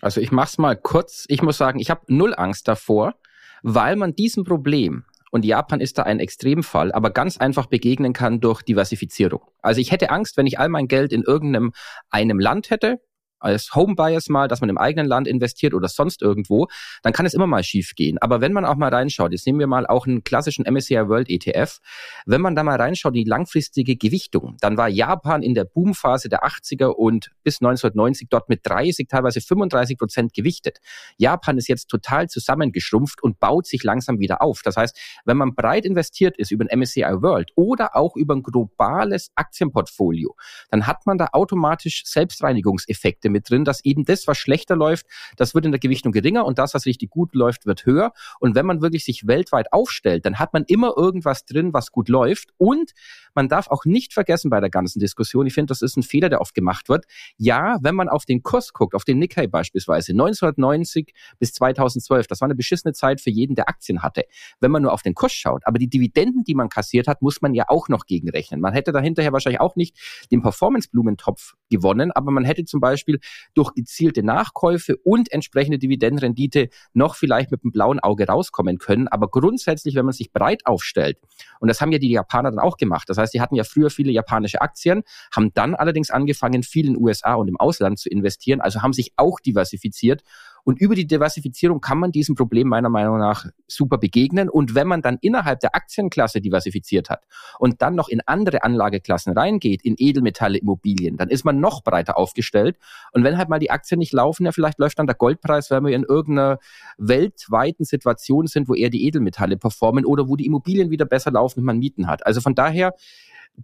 [0.00, 1.24] Also ich mache es mal kurz.
[1.28, 3.14] Ich muss sagen, ich habe null Angst davor,
[3.62, 8.40] weil man diesem Problem und Japan ist da ein Extremfall, aber ganz einfach begegnen kann
[8.40, 9.42] durch Diversifizierung.
[9.60, 11.72] Also ich hätte Angst, wenn ich all mein Geld in irgendeinem
[12.10, 13.00] einem Land hätte,
[13.40, 16.66] als Homebuyers mal, dass man im eigenen Land investiert oder sonst irgendwo,
[17.02, 18.18] dann kann es immer mal schief gehen.
[18.18, 21.28] Aber wenn man auch mal reinschaut, jetzt nehmen wir mal auch einen klassischen MSCI World
[21.28, 21.78] ETF,
[22.26, 26.44] wenn man da mal reinschaut, die langfristige Gewichtung, dann war Japan in der Boomphase der
[26.44, 30.78] 80er und bis 1990 dort mit 30, teilweise 35 Prozent gewichtet.
[31.16, 34.62] Japan ist jetzt total zusammengeschrumpft und baut sich langsam wieder auf.
[34.62, 38.42] Das heißt, wenn man breit investiert ist über ein MSCI World oder auch über ein
[38.42, 40.34] globales Aktienportfolio,
[40.70, 45.06] dann hat man da automatisch Selbstreinigungseffekte Effekte mit drin, dass eben das, was schlechter läuft,
[45.36, 48.12] das wird in der Gewichtung geringer und das, was richtig gut läuft, wird höher.
[48.40, 52.08] Und wenn man wirklich sich weltweit aufstellt, dann hat man immer irgendwas drin, was gut
[52.08, 52.50] läuft.
[52.56, 52.92] Und
[53.34, 56.28] man darf auch nicht vergessen bei der ganzen Diskussion, ich finde, das ist ein Fehler,
[56.28, 57.04] der oft gemacht wird.
[57.36, 62.40] Ja, wenn man auf den Kurs guckt, auf den Nikkei beispielsweise, 1990 bis 2012, das
[62.40, 64.24] war eine beschissene Zeit für jeden, der Aktien hatte.
[64.60, 67.40] Wenn man nur auf den Kurs schaut, aber die Dividenden, die man kassiert hat, muss
[67.40, 68.60] man ja auch noch gegenrechnen.
[68.60, 69.96] Man hätte dahinterher wahrscheinlich auch nicht
[70.30, 73.17] den Performance-Blumentopf gewonnen, aber man hätte zum Beispiel
[73.54, 79.08] durch gezielte Nachkäufe und entsprechende Dividendenrendite noch vielleicht mit dem blauen Auge rauskommen können.
[79.08, 81.18] Aber grundsätzlich, wenn man sich breit aufstellt,
[81.60, 83.08] und das haben ja die Japaner dann auch gemacht.
[83.08, 85.02] Das heißt, die hatten ja früher viele japanische Aktien,
[85.34, 88.92] haben dann allerdings angefangen, viel in den USA und im Ausland zu investieren, also haben
[88.92, 90.22] sich auch diversifiziert
[90.68, 94.50] und über die Diversifizierung kann man diesem Problem meiner Meinung nach super begegnen.
[94.50, 97.24] Und wenn man dann innerhalb der Aktienklasse diversifiziert hat
[97.58, 102.18] und dann noch in andere Anlageklassen reingeht, in Edelmetalle, Immobilien, dann ist man noch breiter
[102.18, 102.76] aufgestellt.
[103.12, 105.80] Und wenn halt mal die Aktien nicht laufen, ja, vielleicht läuft dann der Goldpreis, weil
[105.80, 106.58] wir in irgendeiner
[106.98, 111.60] weltweiten Situation sind, wo eher die Edelmetalle performen oder wo die Immobilien wieder besser laufen
[111.60, 112.26] und man Mieten hat.
[112.26, 112.92] Also von daher,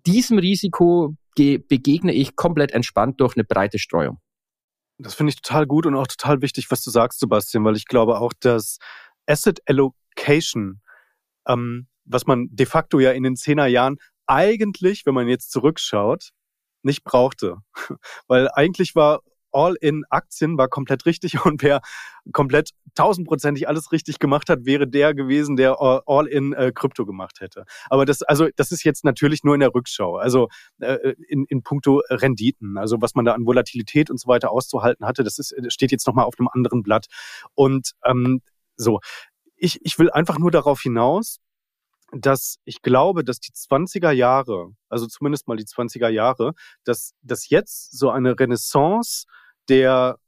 [0.07, 4.21] diesem Risiko begegne ich komplett entspannt durch eine breite Streuung.
[4.99, 7.87] Das finde ich total gut und auch total wichtig, was du sagst, Sebastian, weil ich
[7.87, 8.79] glaube auch, dass
[9.27, 10.81] Asset Allocation,
[11.49, 16.31] ähm, was man de facto ja in den zehner Jahren eigentlich, wenn man jetzt zurückschaut,
[16.83, 17.59] nicht brauchte.
[18.27, 19.21] Weil eigentlich war
[19.55, 21.81] All-in-Aktien war komplett richtig und wer
[22.33, 27.65] komplett tausendprozentig alles richtig gemacht hat, wäre der gewesen, der All-in-Krypto äh, gemacht hätte.
[27.91, 30.17] Aber das, also, das ist jetzt natürlich nur in der Rückschau.
[30.17, 30.49] Also
[30.81, 35.07] äh, in, in puncto Renditen, also was man da an Volatilität und so weiter auszuhalten
[35.07, 37.07] hatte, das ist, steht jetzt nochmal auf einem anderen Blatt.
[37.55, 38.41] Und ähm,
[38.77, 39.01] so,
[39.57, 41.41] ich, ich will einfach nur darauf hinaus,
[42.13, 46.53] dass ich glaube, dass die 20er Jahre, also zumindest mal die 20er Jahre,
[46.85, 49.27] dass, dass jetzt so eine Renaissance
[49.69, 50.19] der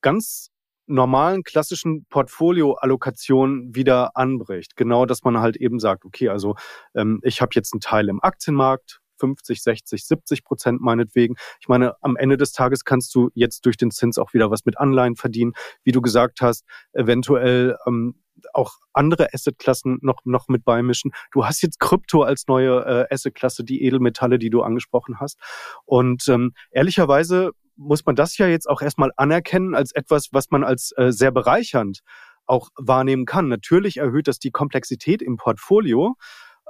[0.00, 0.50] ganz
[0.86, 4.76] normalen klassischen Portfolioallokation wieder anbricht.
[4.76, 6.56] Genau, dass man halt eben sagt, okay, also
[6.94, 11.36] ähm, ich habe jetzt einen Teil im Aktienmarkt, 50, 60, 70 Prozent meinetwegen.
[11.60, 14.64] Ich meine, am Ende des Tages kannst du jetzt durch den Zins auch wieder was
[14.64, 15.52] mit Anleihen verdienen.
[15.84, 18.16] Wie du gesagt hast, eventuell ähm,
[18.52, 21.12] auch andere Assetklassen noch, noch mit beimischen.
[21.32, 25.38] Du hast jetzt Krypto als neue äh, Assetklasse, die Edelmetalle, die du angesprochen hast.
[25.84, 30.64] Und ähm, ehrlicherweise muss man das ja jetzt auch erstmal anerkennen als etwas, was man
[30.64, 32.00] als äh, sehr bereichernd
[32.46, 33.48] auch wahrnehmen kann.
[33.48, 36.16] Natürlich erhöht das die Komplexität im Portfolio.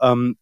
[0.00, 0.36] Ähm,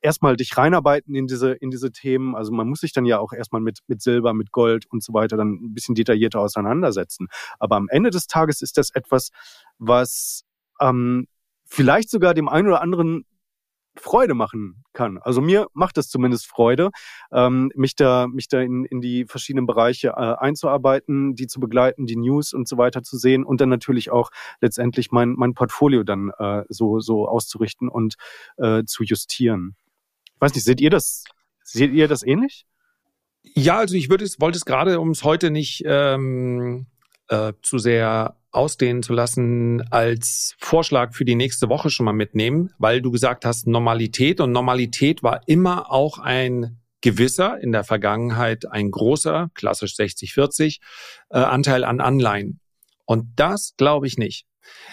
[0.00, 2.34] erstmal dich reinarbeiten in diese, in diese Themen.
[2.34, 5.12] Also man muss sich dann ja auch erstmal mit, mit Silber, mit Gold und so
[5.12, 7.28] weiter dann ein bisschen detaillierter auseinandersetzen.
[7.58, 9.30] Aber am Ende des Tages ist das etwas,
[9.78, 10.44] was
[10.80, 11.26] ähm,
[11.64, 13.24] vielleicht sogar dem einen oder anderen
[14.00, 15.18] Freude machen kann.
[15.18, 16.90] Also mir macht es zumindest Freude,
[17.32, 22.06] ähm, mich da, mich da in, in die verschiedenen Bereiche äh, einzuarbeiten, die zu begleiten,
[22.06, 24.30] die News und so weiter zu sehen und dann natürlich auch
[24.60, 28.14] letztendlich mein, mein Portfolio dann äh, so, so auszurichten und
[28.56, 29.76] äh, zu justieren.
[30.34, 31.24] Ich weiß nicht, seht ihr das,
[31.62, 32.66] seht ihr das ähnlich?
[33.42, 36.86] Ja, also ich würde es, wollte es gerade, um es heute nicht ähm,
[37.28, 42.70] äh, zu sehr ausdehnen zu lassen, als Vorschlag für die nächste Woche schon mal mitnehmen,
[42.78, 48.70] weil du gesagt hast Normalität und Normalität war immer auch ein gewisser, in der Vergangenheit
[48.70, 50.80] ein großer, klassisch 60-40,
[51.30, 52.60] äh, Anteil an Anleihen.
[53.06, 54.44] Und das glaube ich nicht.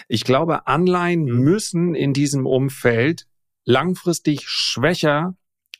[0.06, 1.40] Ich glaube, Anleihen mhm.
[1.40, 3.26] müssen in diesem Umfeld
[3.64, 5.34] langfristig schwächer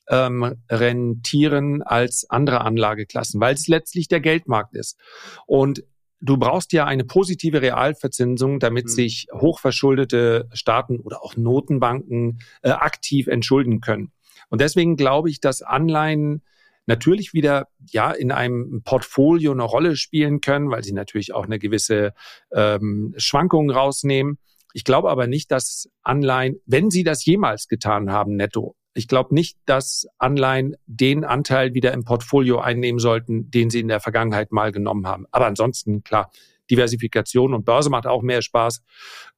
[0.09, 4.99] ähm, rentieren als andere Anlageklassen, weil es letztlich der Geldmarkt ist.
[5.47, 5.84] Und
[6.21, 8.91] du brauchst ja eine positive Realverzinsung, damit mhm.
[8.91, 14.12] sich hochverschuldete Staaten oder auch Notenbanken äh, aktiv entschulden können.
[14.49, 16.43] Und deswegen glaube ich, dass Anleihen
[16.87, 21.59] natürlich wieder ja in einem Portfolio eine Rolle spielen können, weil sie natürlich auch eine
[21.59, 22.12] gewisse
[22.53, 24.39] ähm, Schwankung rausnehmen.
[24.73, 29.35] Ich glaube aber nicht, dass Anleihen, wenn sie das jemals getan haben, netto, ich glaube
[29.35, 34.53] nicht, dass Anleihen den Anteil wieder im Portfolio einnehmen sollten, den sie in der Vergangenheit
[34.53, 35.27] mal genommen haben.
[35.31, 36.31] Aber ansonsten, klar,
[36.71, 38.83] Diversifikation und Börse macht auch mehr Spaß,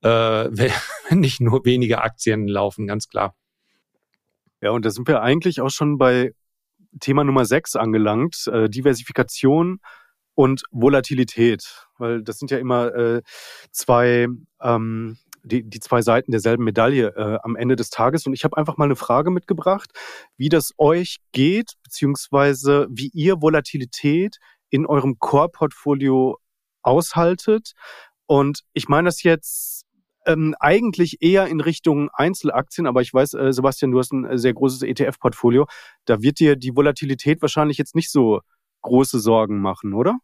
[0.03, 3.35] äh, wenn nicht nur wenige Aktien laufen, ganz klar.
[4.61, 6.33] Ja, und da sind wir eigentlich auch schon bei
[7.01, 9.81] Thema Nummer sechs angelangt, äh, Diversifikation
[10.35, 13.23] und Volatilität, weil das sind ja immer äh,
[13.73, 14.29] zwei
[14.63, 18.27] ähm, die, die zwei Seiten derselben Medaille äh, am Ende des Tages.
[18.27, 19.91] Und ich habe einfach mal eine Frage mitgebracht,
[20.37, 24.39] wie das euch geht, beziehungsweise wie ihr Volatilität
[24.71, 26.39] in eurem Core-Portfolio
[26.83, 27.73] aushaltet.
[28.27, 29.87] Und ich meine das jetzt
[30.27, 34.53] ähm, eigentlich eher in Richtung Einzelaktien, aber ich weiß, äh, Sebastian, du hast ein sehr
[34.53, 35.67] großes ETF-Portfolio.
[36.05, 38.41] Da wird dir die Volatilität wahrscheinlich jetzt nicht so
[38.83, 40.19] große Sorgen machen, oder?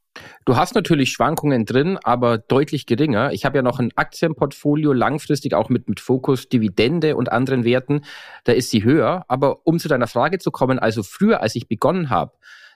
[0.44, 3.32] Du hast natürlich Schwankungen drin, aber deutlich geringer.
[3.32, 8.02] Ich habe ja noch ein Aktienportfolio, langfristig auch mit, mit Fokus Dividende und anderen Werten.
[8.44, 9.24] Da ist sie höher.
[9.28, 12.32] Aber um zu deiner Frage zu kommen, also früher, als ich begonnen habe,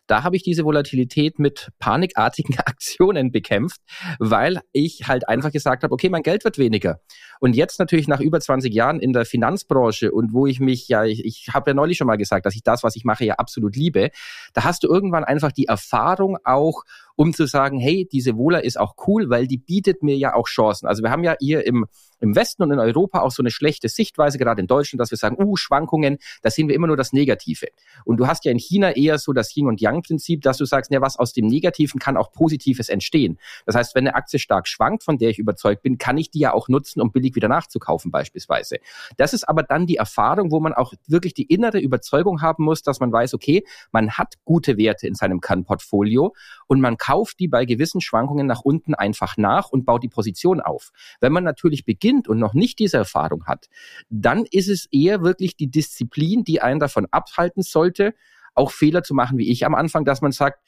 [0.08, 3.80] da habe ich diese Volatilität mit panikartigen Aktionen bekämpft,
[4.18, 7.00] weil ich halt einfach gesagt habe, okay, mein Geld wird weniger.
[7.40, 11.04] Und jetzt natürlich nach über 20 Jahren in der Finanzbranche und wo ich mich ja,
[11.04, 13.34] ich, ich habe ja neulich schon mal gesagt, dass ich das, was ich mache, ja
[13.34, 14.10] absolut liebe,
[14.54, 16.84] da hast du irgendwann einfach die Erfahrung auch,
[17.18, 20.46] um zu sagen, hey, diese Wohler ist auch cool, weil die bietet mir ja auch
[20.46, 20.86] Chancen.
[20.86, 21.86] Also wir haben ja hier im,
[22.20, 25.18] im Westen und in Europa auch so eine schlechte Sichtweise, gerade in Deutschland, dass wir
[25.18, 27.66] sagen, uh, Schwankungen, da sehen wir immer nur das Negative.
[28.04, 30.92] Und du hast ja in China eher so das Yin- und Yang-Prinzip, dass du sagst,
[30.92, 33.38] ja, was aus dem Negativen kann auch Positives entstehen.
[33.66, 36.38] Das heißt, wenn eine Aktie stark schwankt, von der ich überzeugt bin, kann ich die
[36.38, 38.78] ja auch nutzen, um billig wieder nachzukaufen beispielsweise.
[39.16, 42.82] Das ist aber dann die Erfahrung, wo man auch wirklich die innere Überzeugung haben muss,
[42.82, 46.34] dass man weiß, okay, man hat gute Werte in seinem Kernportfolio
[46.66, 50.60] und man kauft die bei gewissen Schwankungen nach unten einfach nach und baut die Position
[50.60, 50.90] auf.
[51.20, 53.68] Wenn man natürlich beginnt und noch nicht diese Erfahrung hat,
[54.10, 58.14] dann ist es eher wirklich die Disziplin, die einen davon abhalten sollte,
[58.54, 60.60] auch Fehler zu machen wie ich am Anfang, dass man sagt,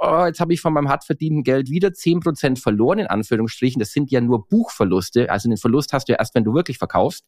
[0.00, 3.78] oh, jetzt habe ich von meinem hart verdienten Geld wieder zehn Prozent verloren, in Anführungsstrichen.
[3.78, 5.30] Das sind ja nur Buchverluste.
[5.30, 7.26] Also den Verlust hast du ja erst, wenn du wirklich verkaufst.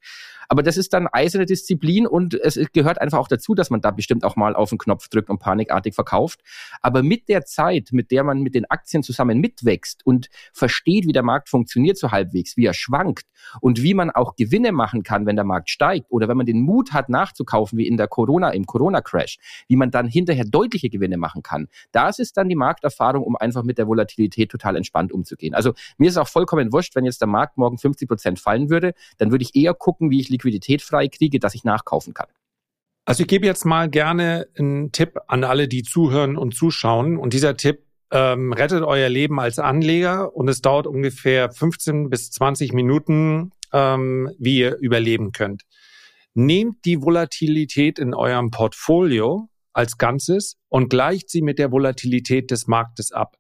[0.49, 3.91] Aber das ist dann eiserne Disziplin und es gehört einfach auch dazu, dass man da
[3.91, 6.41] bestimmt auch mal auf den Knopf drückt und panikartig verkauft.
[6.81, 11.13] Aber mit der Zeit, mit der man mit den Aktien zusammen mitwächst und versteht, wie
[11.13, 13.25] der Markt funktioniert so halbwegs, wie er schwankt
[13.61, 16.61] und wie man auch Gewinne machen kann, wenn der Markt steigt oder wenn man den
[16.61, 21.17] Mut hat, nachzukaufen, wie in der Corona, im Corona-Crash, wie man dann hinterher deutliche Gewinne
[21.17, 21.69] machen kann.
[21.93, 25.55] Das ist dann die Markterfahrung, um einfach mit der Volatilität total entspannt umzugehen.
[25.55, 28.95] Also mir ist auch vollkommen wurscht, wenn jetzt der Markt morgen 50 Prozent fallen würde,
[29.19, 32.29] dann würde ich eher gucken, wie ich Liquidität frei kriege, dass ich nachkaufen kann.
[33.05, 37.17] Also ich gebe jetzt mal gerne einen Tipp an alle, die zuhören und zuschauen.
[37.17, 42.31] Und dieser Tipp ähm, rettet euer Leben als Anleger und es dauert ungefähr 15 bis
[42.31, 45.63] 20 Minuten, ähm, wie ihr überleben könnt.
[46.35, 52.67] Nehmt die Volatilität in eurem Portfolio als Ganzes und gleicht sie mit der Volatilität des
[52.67, 53.37] Marktes ab.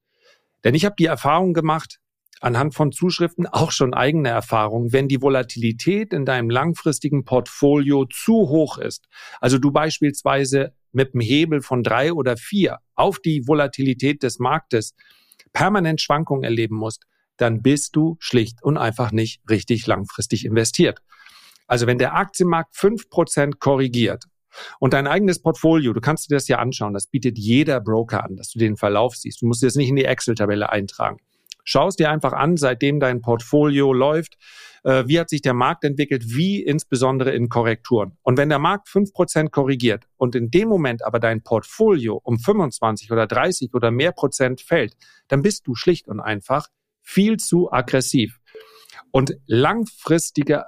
[0.64, 1.99] Denn ich habe die Erfahrung gemacht,
[2.41, 8.49] anhand von Zuschriften auch schon eigene Erfahrung, wenn die Volatilität in deinem langfristigen Portfolio zu
[8.49, 9.07] hoch ist,
[9.41, 14.95] also du beispielsweise mit einem Hebel von drei oder vier auf die Volatilität des Marktes
[15.53, 17.05] permanent Schwankungen erleben musst,
[17.37, 21.01] dann bist du schlicht und einfach nicht richtig langfristig investiert.
[21.66, 24.24] Also wenn der Aktienmarkt fünf Prozent korrigiert
[24.80, 28.36] und dein eigenes Portfolio, du kannst dir das ja anschauen, das bietet jeder Broker an,
[28.36, 29.42] dass du den Verlauf siehst.
[29.42, 31.18] Du musst das nicht in die Excel-Tabelle eintragen.
[31.64, 34.36] Schau es dir einfach an, seitdem dein Portfolio läuft.
[34.82, 36.24] Äh, wie hat sich der Markt entwickelt?
[36.26, 38.16] Wie insbesondere in Korrekturen?
[38.22, 42.38] Und wenn der Markt fünf Prozent korrigiert und in dem Moment aber dein Portfolio um
[42.38, 44.96] 25 oder 30 oder mehr Prozent fällt,
[45.28, 46.66] dann bist du schlicht und einfach
[47.00, 48.38] viel zu aggressiv.
[49.11, 50.64] Und langfristige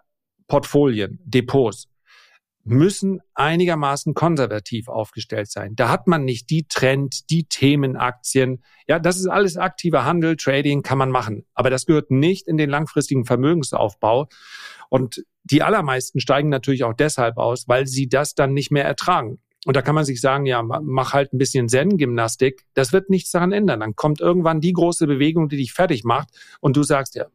[0.46, 1.88] Portfolien, Depots,
[2.64, 5.76] müssen einigermaßen konservativ aufgestellt sein.
[5.76, 8.62] Da hat man nicht die Trend, die Themenaktien.
[8.88, 11.46] Ja, das ist alles aktiver Handel, Trading kann man machen.
[11.54, 14.28] Aber das gehört nicht in den langfristigen Vermögensaufbau.
[14.88, 19.40] Und die allermeisten steigen natürlich auch deshalb aus, weil sie das dann nicht mehr ertragen.
[19.66, 22.64] Und da kann man sich sagen, ja, mach halt ein bisschen Zen-Gymnastik.
[22.74, 23.80] Das wird nichts daran ändern.
[23.80, 26.28] Dann kommt irgendwann die große Bewegung, die dich fertig macht.
[26.60, 27.26] Und du sagst, ja,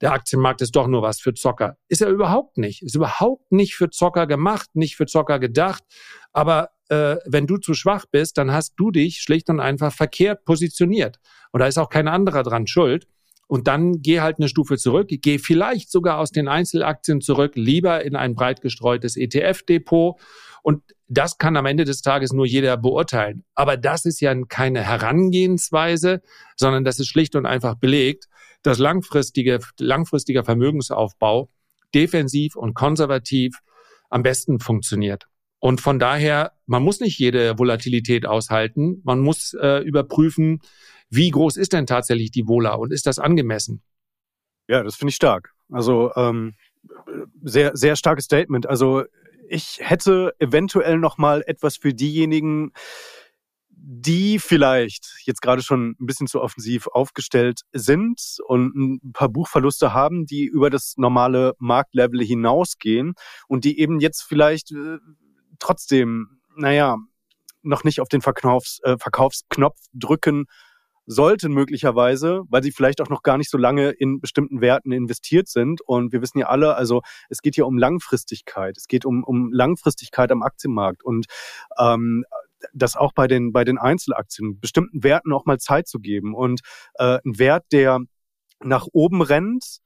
[0.00, 1.76] der Aktienmarkt ist doch nur was für Zocker.
[1.88, 2.82] Ist er überhaupt nicht.
[2.82, 5.82] Ist überhaupt nicht für Zocker gemacht, nicht für Zocker gedacht.
[6.32, 10.44] Aber äh, wenn du zu schwach bist, dann hast du dich schlicht und einfach verkehrt
[10.44, 11.18] positioniert.
[11.52, 13.06] Und da ist auch kein anderer dran schuld.
[13.46, 18.04] Und dann geh halt eine Stufe zurück, geh vielleicht sogar aus den Einzelaktien zurück, lieber
[18.04, 20.20] in ein breit gestreutes ETF-Depot.
[20.62, 23.44] Und das kann am Ende des Tages nur jeder beurteilen.
[23.56, 26.22] Aber das ist ja keine Herangehensweise,
[26.54, 28.28] sondern das ist schlicht und einfach belegt,
[28.62, 31.50] dass langfristige, langfristiger Vermögensaufbau
[31.94, 33.58] defensiv und konservativ
[34.10, 35.26] am besten funktioniert.
[35.58, 39.02] Und von daher, man muss nicht jede Volatilität aushalten.
[39.04, 40.60] Man muss äh, überprüfen,
[41.10, 43.82] wie groß ist denn tatsächlich die Vola und ist das angemessen?
[44.68, 45.52] Ja, das finde ich stark.
[45.70, 46.54] Also ähm,
[47.42, 48.66] sehr, sehr starkes Statement.
[48.66, 49.04] Also
[49.48, 52.72] ich hätte eventuell noch mal etwas für diejenigen,
[53.82, 59.94] die vielleicht jetzt gerade schon ein bisschen zu offensiv aufgestellt sind und ein paar Buchverluste
[59.94, 63.14] haben, die über das normale Marktlevel hinausgehen
[63.48, 64.98] und die eben jetzt vielleicht äh,
[65.58, 66.96] trotzdem, naja,
[67.62, 70.44] noch nicht auf den Verkaufs, äh, Verkaufsknopf drücken
[71.06, 75.48] sollten möglicherweise, weil sie vielleicht auch noch gar nicht so lange in bestimmten Werten investiert
[75.48, 75.80] sind.
[75.80, 78.76] Und wir wissen ja alle, also es geht hier um Langfristigkeit.
[78.76, 81.26] Es geht um, um Langfristigkeit am Aktienmarkt und
[81.78, 82.24] ähm,
[82.72, 86.34] das auch bei den, bei den Einzelaktien, bestimmten Werten auch mal Zeit zu geben.
[86.34, 86.60] Und
[86.94, 88.00] äh, ein Wert, der
[88.62, 89.78] nach oben rennt,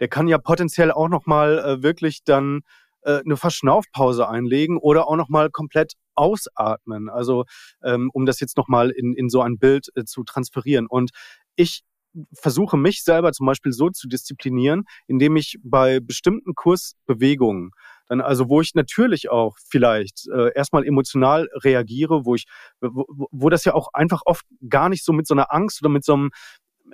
[0.00, 2.60] der kann ja potenziell auch noch mal äh, wirklich dann
[3.02, 7.08] äh, eine Verschnaufpause einlegen oder auch noch mal komplett ausatmen.
[7.08, 7.44] Also
[7.82, 10.86] ähm, um das jetzt noch mal in, in so ein Bild äh, zu transferieren.
[10.86, 11.10] Und
[11.56, 11.82] ich
[12.34, 17.70] versuche mich selber zum Beispiel so zu disziplinieren, indem ich bei bestimmten Kursbewegungen
[18.20, 22.46] also wo ich natürlich auch vielleicht äh, erstmal emotional reagiere, wo ich
[22.80, 25.90] wo, wo das ja auch einfach oft gar nicht so mit so einer Angst oder
[25.90, 26.30] mit so einem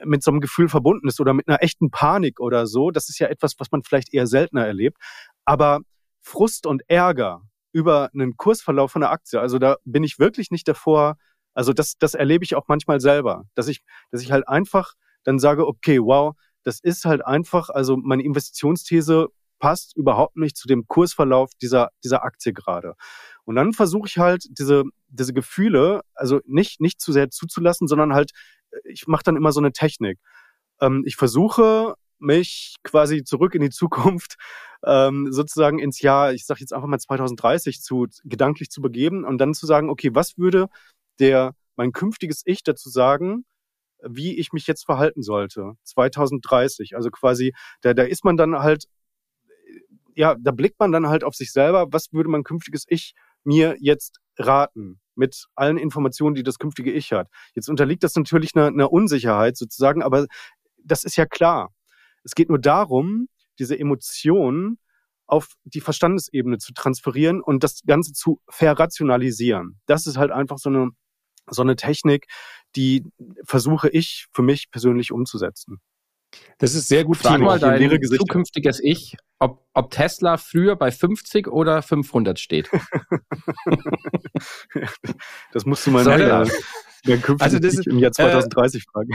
[0.05, 2.91] mit so einem Gefühl verbunden ist oder mit einer echten Panik oder so.
[2.91, 4.99] Das ist ja etwas, was man vielleicht eher seltener erlebt.
[5.45, 5.81] Aber
[6.21, 7.43] Frust und Ärger
[7.73, 11.17] über einen Kursverlauf von der Aktie, also da bin ich wirklich nicht davor,
[11.55, 14.93] also das, das erlebe ich auch manchmal selber, dass ich, dass ich halt einfach
[15.25, 19.29] dann sage, okay, wow, das ist halt einfach, also meine Investitionsthese
[19.59, 22.95] passt überhaupt nicht zu dem Kursverlauf dieser, dieser Aktie gerade.
[23.45, 28.15] Und dann versuche ich halt diese, diese Gefühle, also nicht, nicht zu sehr zuzulassen, sondern
[28.15, 28.33] halt,
[28.85, 30.19] ich mache dann immer so eine Technik.
[30.81, 34.37] Ähm, ich versuche mich quasi zurück in die Zukunft
[34.85, 39.39] ähm, sozusagen ins Jahr, ich sage jetzt einfach mal 2030 zu gedanklich zu begeben und
[39.39, 40.69] dann zu sagen, okay, was würde
[41.21, 43.45] der mein künftiges Ich dazu sagen,
[44.03, 46.95] wie ich mich jetzt verhalten sollte 2030.
[46.97, 48.87] Also quasi, da, da ist man dann halt,
[50.19, 53.15] ja, da blickt man dann halt auf sich selber, was würde mein künftiges Ich
[53.45, 57.29] mir jetzt raten mit allen Informationen, die das künftige Ich hat.
[57.55, 60.27] Jetzt unterliegt das natürlich einer, einer Unsicherheit sozusagen, aber
[60.83, 61.71] das ist ja klar.
[62.25, 63.29] Es geht nur darum,
[63.61, 64.79] diese Emotionen
[65.27, 69.79] auf die Verstandesebene zu transferieren und das Ganze zu verrationalisieren.
[69.87, 70.91] Das ist halt einfach so eine,
[71.49, 72.27] so eine Technik,
[72.75, 73.05] die
[73.45, 75.81] versuche ich für mich persönlich umzusetzen.
[76.59, 77.19] Das ist sehr gut.
[77.19, 82.69] Frag mal dein zukünftiges Ich, ob, ob Tesla früher bei 50 oder 500 steht.
[85.53, 86.45] das musst du mal so, ja.
[87.39, 89.11] also das ist, im Jahr 2030 äh, fragen.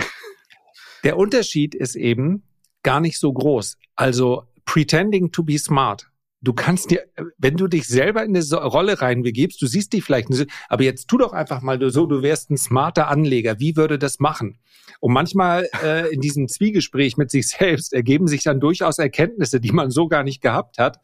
[1.03, 2.43] Der Unterschied ist eben,
[2.83, 3.77] gar nicht so groß.
[3.95, 6.09] Also pretending to be smart.
[6.43, 7.05] Du kannst dir,
[7.37, 10.27] wenn du dich selber in eine Rolle reinbegibst, du siehst dich vielleicht,
[10.67, 13.61] aber jetzt tu doch einfach mal so, du wärst ein smarter Anleger.
[13.61, 14.59] Wie würde das machen?
[14.99, 19.71] Und manchmal äh, in diesem Zwiegespräch mit sich selbst ergeben sich dann durchaus Erkenntnisse, die
[19.71, 20.99] man so gar nicht gehabt hat.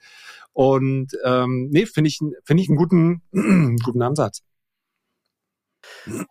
[0.51, 3.21] Und ähm, nee, finde ich, finde ich einen guten,
[3.83, 4.41] guten Ansatz.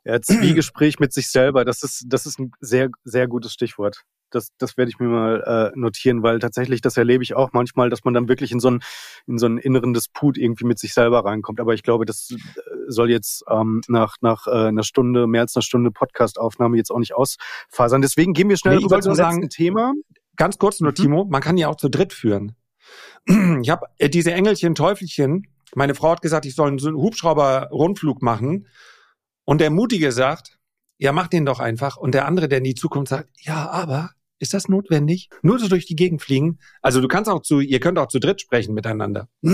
[0.05, 4.51] Ja, Zwiegespräch mit sich selber, das ist, das ist ein sehr, sehr gutes Stichwort das,
[4.59, 8.05] das werde ich mir mal äh, notieren, weil tatsächlich, das erlebe ich auch manchmal, dass
[8.05, 8.81] man dann wirklich in so einen,
[9.27, 11.61] in so einen inneren Disput irgendwie mit sich selber reinkommt.
[11.61, 12.33] Aber ich glaube, das,
[12.89, 16.99] soll jetzt ähm, nach, nach äh, einer Stunde, mehr als einer Stunde Podcastaufnahme jetzt auch
[16.99, 18.03] nicht ausfasern.
[18.03, 19.93] Deswegen gehen wir schnell nee, rüber zum letzten Thema.
[20.37, 20.97] Ganz kurz nur, mhm.
[20.97, 22.57] Timo, man kann ja auch zu dritt führen.
[23.63, 28.67] Ich habe äh, diese Engelchen, Teufelchen, meine Frau hat gesagt, ich soll einen Hubschrauber-Rundflug machen.
[29.45, 30.58] Und der Mutige sagt,
[30.99, 31.97] ja, mach den doch einfach.
[31.97, 35.31] Und der andere, der in die Zukunft sagt, ja, aber ist das notwendig?
[35.43, 36.59] Nur so durch die Gegend fliegen?
[36.83, 39.29] Also du kannst auch zu, ihr könnt auch zu dritt sprechen miteinander.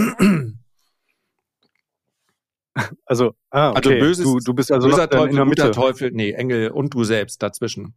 [3.07, 4.01] Also, ah, also okay.
[4.01, 5.71] also böses, du, du bist also böser Teufel, in der Mitte.
[5.71, 7.95] Teufel, nee, Engel und du selbst dazwischen.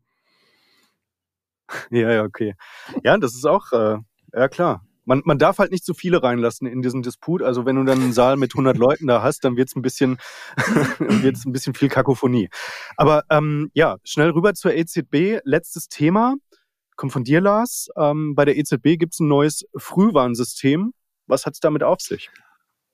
[1.89, 2.55] Ja, ja, okay.
[3.03, 3.97] Ja, das ist auch, äh,
[4.33, 4.86] ja klar.
[5.07, 7.41] Man, man darf halt nicht zu viele reinlassen in diesen Disput.
[7.41, 10.17] Also wenn du dann einen Saal mit 100 Leuten da hast, dann wird's ein bisschen,
[10.99, 12.49] wird's ein bisschen viel Kakophonie.
[12.97, 15.39] Aber ähm, ja, schnell rüber zur EZB.
[15.45, 16.35] Letztes Thema
[16.97, 17.87] kommt von dir, Lars.
[17.95, 20.91] Ähm, bei der EZB gibt's ein neues Frühwarnsystem.
[21.25, 22.29] Was hat's damit auf sich?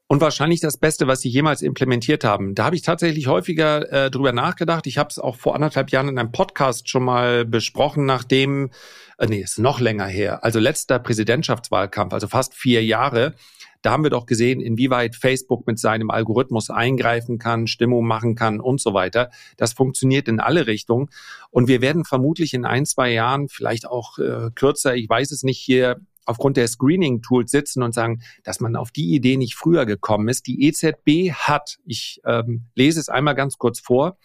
[0.08, 2.56] Und wahrscheinlich das Beste, was sie jemals implementiert haben.
[2.56, 4.86] Da habe ich tatsächlich häufiger äh, drüber nachgedacht.
[4.88, 8.72] Ich habe es auch vor anderthalb Jahren in einem Podcast schon mal besprochen, nachdem,
[9.18, 13.36] äh, nee, ist noch länger her, also letzter Präsidentschaftswahlkampf, also fast vier Jahre.
[13.82, 18.62] Da haben wir doch gesehen, inwieweit Facebook mit seinem Algorithmus eingreifen kann, Stimmung machen kann
[18.62, 19.30] und so weiter.
[19.58, 21.10] Das funktioniert in alle Richtungen.
[21.52, 25.44] Und wir werden vermutlich in ein, zwei Jahren, vielleicht auch äh, kürzer, ich weiß es
[25.44, 29.86] nicht, hier aufgrund der Screening-Tools sitzen und sagen, dass man auf die Idee nicht früher
[29.86, 30.48] gekommen ist.
[30.48, 34.18] Die EZB hat, ich ähm, lese es einmal ganz kurz vor,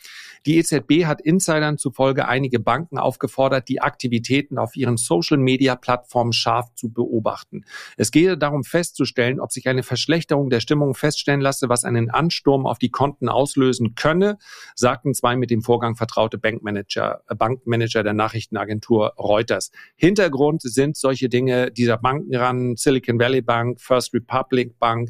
[0.47, 6.93] die EZB hat Insidern zufolge einige Banken aufgefordert, die Aktivitäten auf ihren Social-Media-Plattformen scharf zu
[6.93, 7.65] beobachten.
[7.97, 12.67] Es gehe darum festzustellen, ob sich eine Verschlechterung der Stimmung feststellen lasse, was einen Ansturm
[12.67, 14.39] auf die Konten auslösen könne,
[14.77, 19.73] sagten zwei mit dem Vorgang vertraute Bankmanager, äh, Bankmanager der Nachrichtenagentur Reuters.
[19.97, 25.09] Hintergrund sind solche Dinge, die dieser Banken ran, Silicon Valley Bank, First Republic Bank.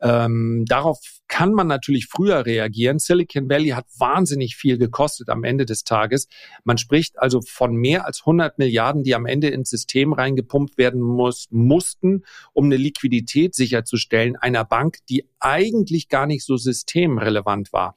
[0.00, 0.98] Ähm, darauf
[1.30, 2.98] kann man natürlich früher reagieren.
[2.98, 6.26] Silicon Valley hat wahnsinnig viel gekostet am Ende des Tages.
[6.64, 11.00] Man spricht also von mehr als 100 Milliarden, die am Ende ins System reingepumpt werden
[11.00, 17.96] muss, mussten, um eine Liquidität sicherzustellen einer Bank, die eigentlich gar nicht so systemrelevant war.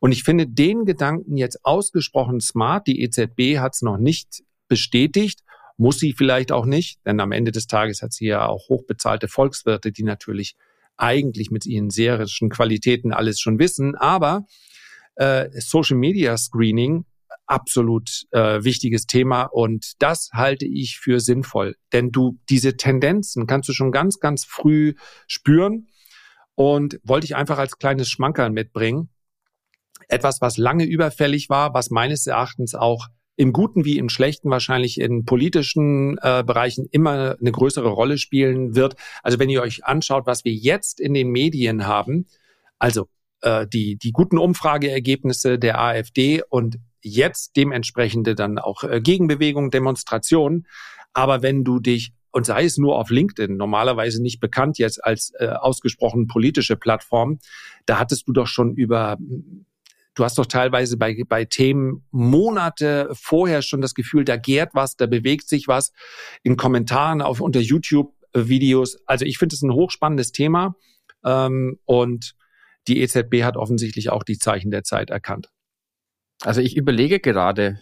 [0.00, 2.86] Und ich finde den Gedanken jetzt ausgesprochen smart.
[2.86, 5.44] Die EZB hat es noch nicht bestätigt
[5.78, 9.26] muss sie vielleicht auch nicht, denn am Ende des Tages hat sie ja auch hochbezahlte
[9.26, 10.54] Volkswirte, die natürlich
[10.96, 13.94] eigentlich mit ihren serischen Qualitäten alles schon wissen.
[13.94, 14.46] Aber
[15.16, 17.04] äh, Social Media Screening
[17.46, 23.68] absolut äh, wichtiges Thema und das halte ich für sinnvoll, denn du diese Tendenzen kannst
[23.68, 24.94] du schon ganz ganz früh
[25.26, 25.88] spüren
[26.54, 29.10] und wollte ich einfach als kleines Schmankerl mitbringen.
[30.08, 35.00] Etwas, was lange überfällig war, was meines Erachtens auch im Guten wie im Schlechten wahrscheinlich
[35.00, 38.96] in politischen äh, Bereichen immer eine größere Rolle spielen wird.
[39.22, 42.26] Also wenn ihr euch anschaut, was wir jetzt in den Medien haben,
[42.78, 43.08] also
[43.40, 50.66] äh, die, die guten Umfrageergebnisse der AfD und jetzt dementsprechende dann auch äh, Gegenbewegungen, Demonstrationen.
[51.12, 55.32] Aber wenn du dich und sei es nur auf LinkedIn, normalerweise nicht bekannt jetzt als
[55.38, 57.38] äh, ausgesprochen politische Plattform,
[57.84, 59.18] da hattest du doch schon über
[60.14, 64.96] Du hast doch teilweise bei, bei Themen Monate vorher schon das Gefühl, da gärt was,
[64.96, 65.92] da bewegt sich was
[66.42, 68.98] in Kommentaren auf unter YouTube-Videos.
[69.06, 70.76] Also ich finde es ein hochspannendes Thema
[71.24, 72.34] ähm, und
[72.88, 75.50] die EZB hat offensichtlich auch die Zeichen der Zeit erkannt.
[76.42, 77.80] Also ich überlege gerade,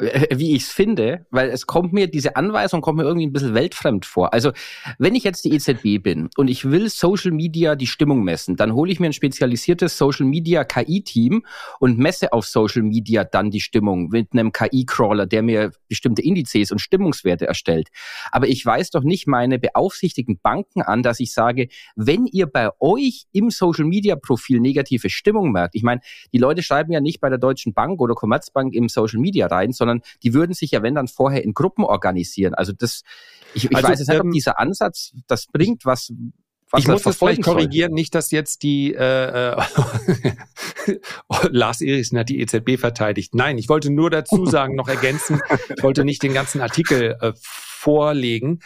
[0.00, 3.54] wie ich es finde, weil es kommt mir, diese Anweisung kommt mir irgendwie ein bisschen
[3.54, 4.32] weltfremd vor.
[4.32, 4.52] Also
[4.98, 8.74] wenn ich jetzt die EZB bin und ich will Social Media die Stimmung messen, dann
[8.74, 11.44] hole ich mir ein spezialisiertes Social Media KI-Team
[11.80, 16.72] und messe auf Social Media dann die Stimmung mit einem KI-Crawler, der mir bestimmte Indizes
[16.72, 17.88] und Stimmungswerte erstellt.
[18.32, 22.70] Aber ich weiß doch nicht meine beaufsichtigten Banken an, dass ich sage, wenn ihr bei
[22.80, 26.00] euch im Social Media Profil negative Stimmung merkt, ich meine,
[26.32, 29.72] die Leute schreiben ja nicht bei der Deutschen Bank oder Commerzbank im Social Media rein,
[29.72, 32.54] sondern sondern die würden sich ja, wenn dann vorher in Gruppen organisieren.
[32.54, 33.02] Also das,
[33.54, 36.12] ich, ich also, weiß jetzt nicht, ob ähm, dieser Ansatz das bringt, was
[36.72, 37.96] was ich muss das vielleicht korrigieren, soll.
[37.96, 39.56] nicht, dass jetzt die äh, äh,
[41.50, 43.34] Lars Eriksen hat die EZB verteidigt.
[43.34, 45.40] Nein, ich wollte nur dazu sagen, noch ergänzen,
[45.76, 48.60] ich wollte nicht den ganzen Artikel äh, vorlegen,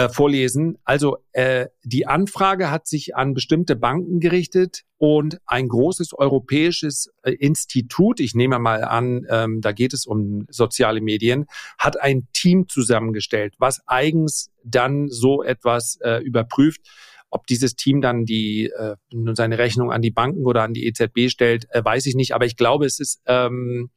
[0.00, 0.78] äh, vorlesen.
[0.84, 7.32] Also äh, die Anfrage hat sich an bestimmte Banken gerichtet und ein großes europäisches äh,
[7.32, 11.46] Institut, ich nehme mal an, ähm, da geht es um soziale Medien,
[11.78, 16.80] hat ein Team zusammengestellt, was eigens dann so etwas äh, überprüft.
[17.28, 18.96] Ob dieses Team dann die äh,
[19.34, 22.34] seine Rechnung an die Banken oder an die EZB stellt, äh, weiß ich nicht.
[22.34, 23.90] Aber ich glaube, es ist ähm,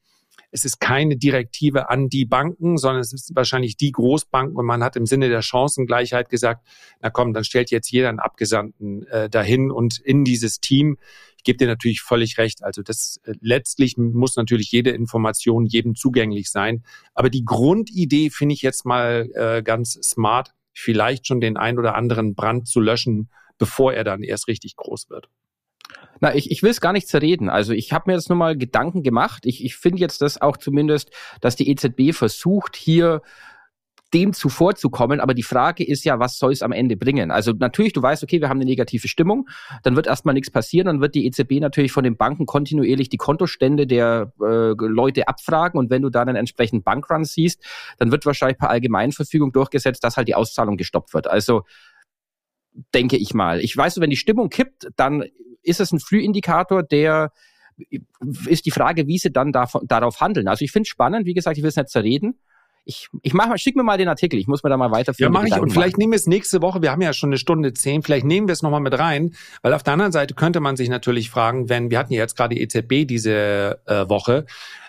[0.54, 4.84] es ist keine Direktive an die Banken, sondern es ist wahrscheinlich die Großbanken und man
[4.84, 6.66] hat im Sinne der Chancengleichheit gesagt,
[7.02, 10.98] na komm, dann stellt jetzt jeder einen Abgesandten äh, dahin und in dieses Team.
[11.44, 12.64] gebe dir natürlich völlig recht.
[12.64, 16.84] Also das äh, letztlich muss natürlich jede Information jedem zugänglich sein.
[17.16, 21.96] Aber die Grundidee finde ich jetzt mal äh, ganz smart, vielleicht schon den ein oder
[21.96, 25.30] anderen Brand zu löschen, bevor er dann erst richtig groß wird.
[26.24, 27.50] Na, ich, ich will es gar nicht zerreden.
[27.50, 29.46] Also ich habe mir jetzt nur mal Gedanken gemacht.
[29.46, 33.22] Ich, ich finde jetzt das auch zumindest, dass die EZB versucht, hier
[34.14, 35.20] dem zuvorzukommen.
[35.20, 37.30] Aber die Frage ist ja, was soll es am Ende bringen?
[37.30, 39.50] Also natürlich, du weißt, okay, wir haben eine negative Stimmung,
[39.84, 43.18] dann wird erstmal nichts passieren, dann wird die EZB natürlich von den Banken kontinuierlich die
[43.18, 47.62] Kontostände der äh, Leute abfragen und wenn du da einen entsprechenden Bankrun siehst,
[47.98, 51.28] dann wird wahrscheinlich per Allgemeinverfügung durchgesetzt, dass halt die Auszahlung gestoppt wird.
[51.28, 51.64] Also
[52.94, 53.60] denke ich mal.
[53.60, 55.24] Ich weiß, wenn die Stimmung kippt, dann
[55.62, 57.32] ist es ein Frühindikator, der
[58.46, 60.48] ist die Frage, wie sie dann davon, darauf handeln.
[60.48, 62.40] Also ich finde es spannend, wie gesagt, ich will es nicht zerreden.
[62.86, 65.34] Ich, ich mach mal, schick mir mal den Artikel, ich muss mir da mal weiterführen.
[65.34, 65.58] Ja, mach ich.
[65.58, 66.00] Und vielleicht machen.
[66.02, 68.54] nehmen wir es nächste Woche, wir haben ja schon eine Stunde zehn, vielleicht nehmen wir
[68.54, 71.92] es nochmal mit rein, weil auf der anderen Seite könnte man sich natürlich fragen, wenn,
[71.92, 74.46] wir hatten ja jetzt gerade die EZB diese äh, Woche,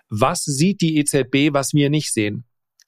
[0.08, 2.44] was sieht die EZB, was wir nicht sehen?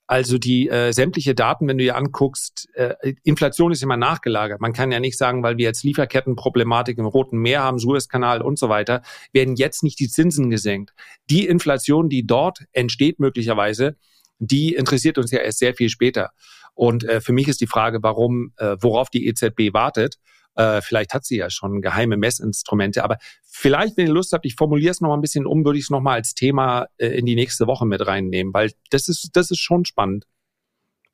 [0.08, 4.60] Also die äh, sämtliche Daten, wenn du dir anguckst, äh, Inflation ist immer nachgelagert.
[4.60, 8.58] Man kann ja nicht sagen, weil wir jetzt Lieferkettenproblematik im Roten Meer haben, Suezkanal und
[8.58, 9.02] so weiter,
[9.32, 10.92] werden jetzt nicht die Zinsen gesenkt.
[11.28, 13.96] Die Inflation, die dort entsteht möglicherweise,
[14.38, 16.30] die interessiert uns ja erst sehr viel später.
[16.74, 20.18] Und äh, für mich ist die Frage, warum, äh, worauf die EZB wartet.
[20.56, 24.56] Äh, vielleicht hat sie ja schon geheime Messinstrumente, aber vielleicht, wenn ihr Lust habt, ich
[24.56, 27.08] formuliere es noch mal ein bisschen um, würde ich es noch mal als Thema äh,
[27.08, 30.26] in die nächste Woche mit reinnehmen, weil das ist, das ist schon spannend.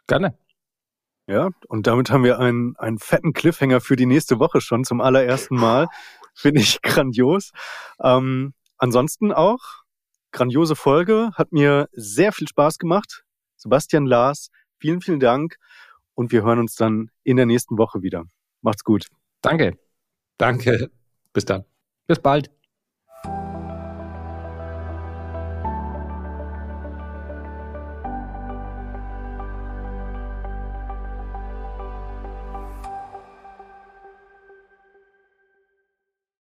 [0.07, 0.37] Gerne.
[1.27, 5.01] Ja, und damit haben wir einen, einen fetten Cliffhanger für die nächste Woche schon zum
[5.01, 5.89] allerersten Mal.
[6.35, 7.53] Finde ich grandios.
[8.03, 9.83] Ähm, ansonsten auch
[10.33, 13.23] grandiose Folge, hat mir sehr viel Spaß gemacht.
[13.57, 15.57] Sebastian Lars, vielen, vielen Dank
[16.15, 18.25] und wir hören uns dann in der nächsten Woche wieder.
[18.63, 19.07] Macht's gut.
[19.43, 19.79] Danke.
[20.39, 20.91] Danke.
[21.33, 21.65] Bis dann.
[22.07, 22.51] Bis bald.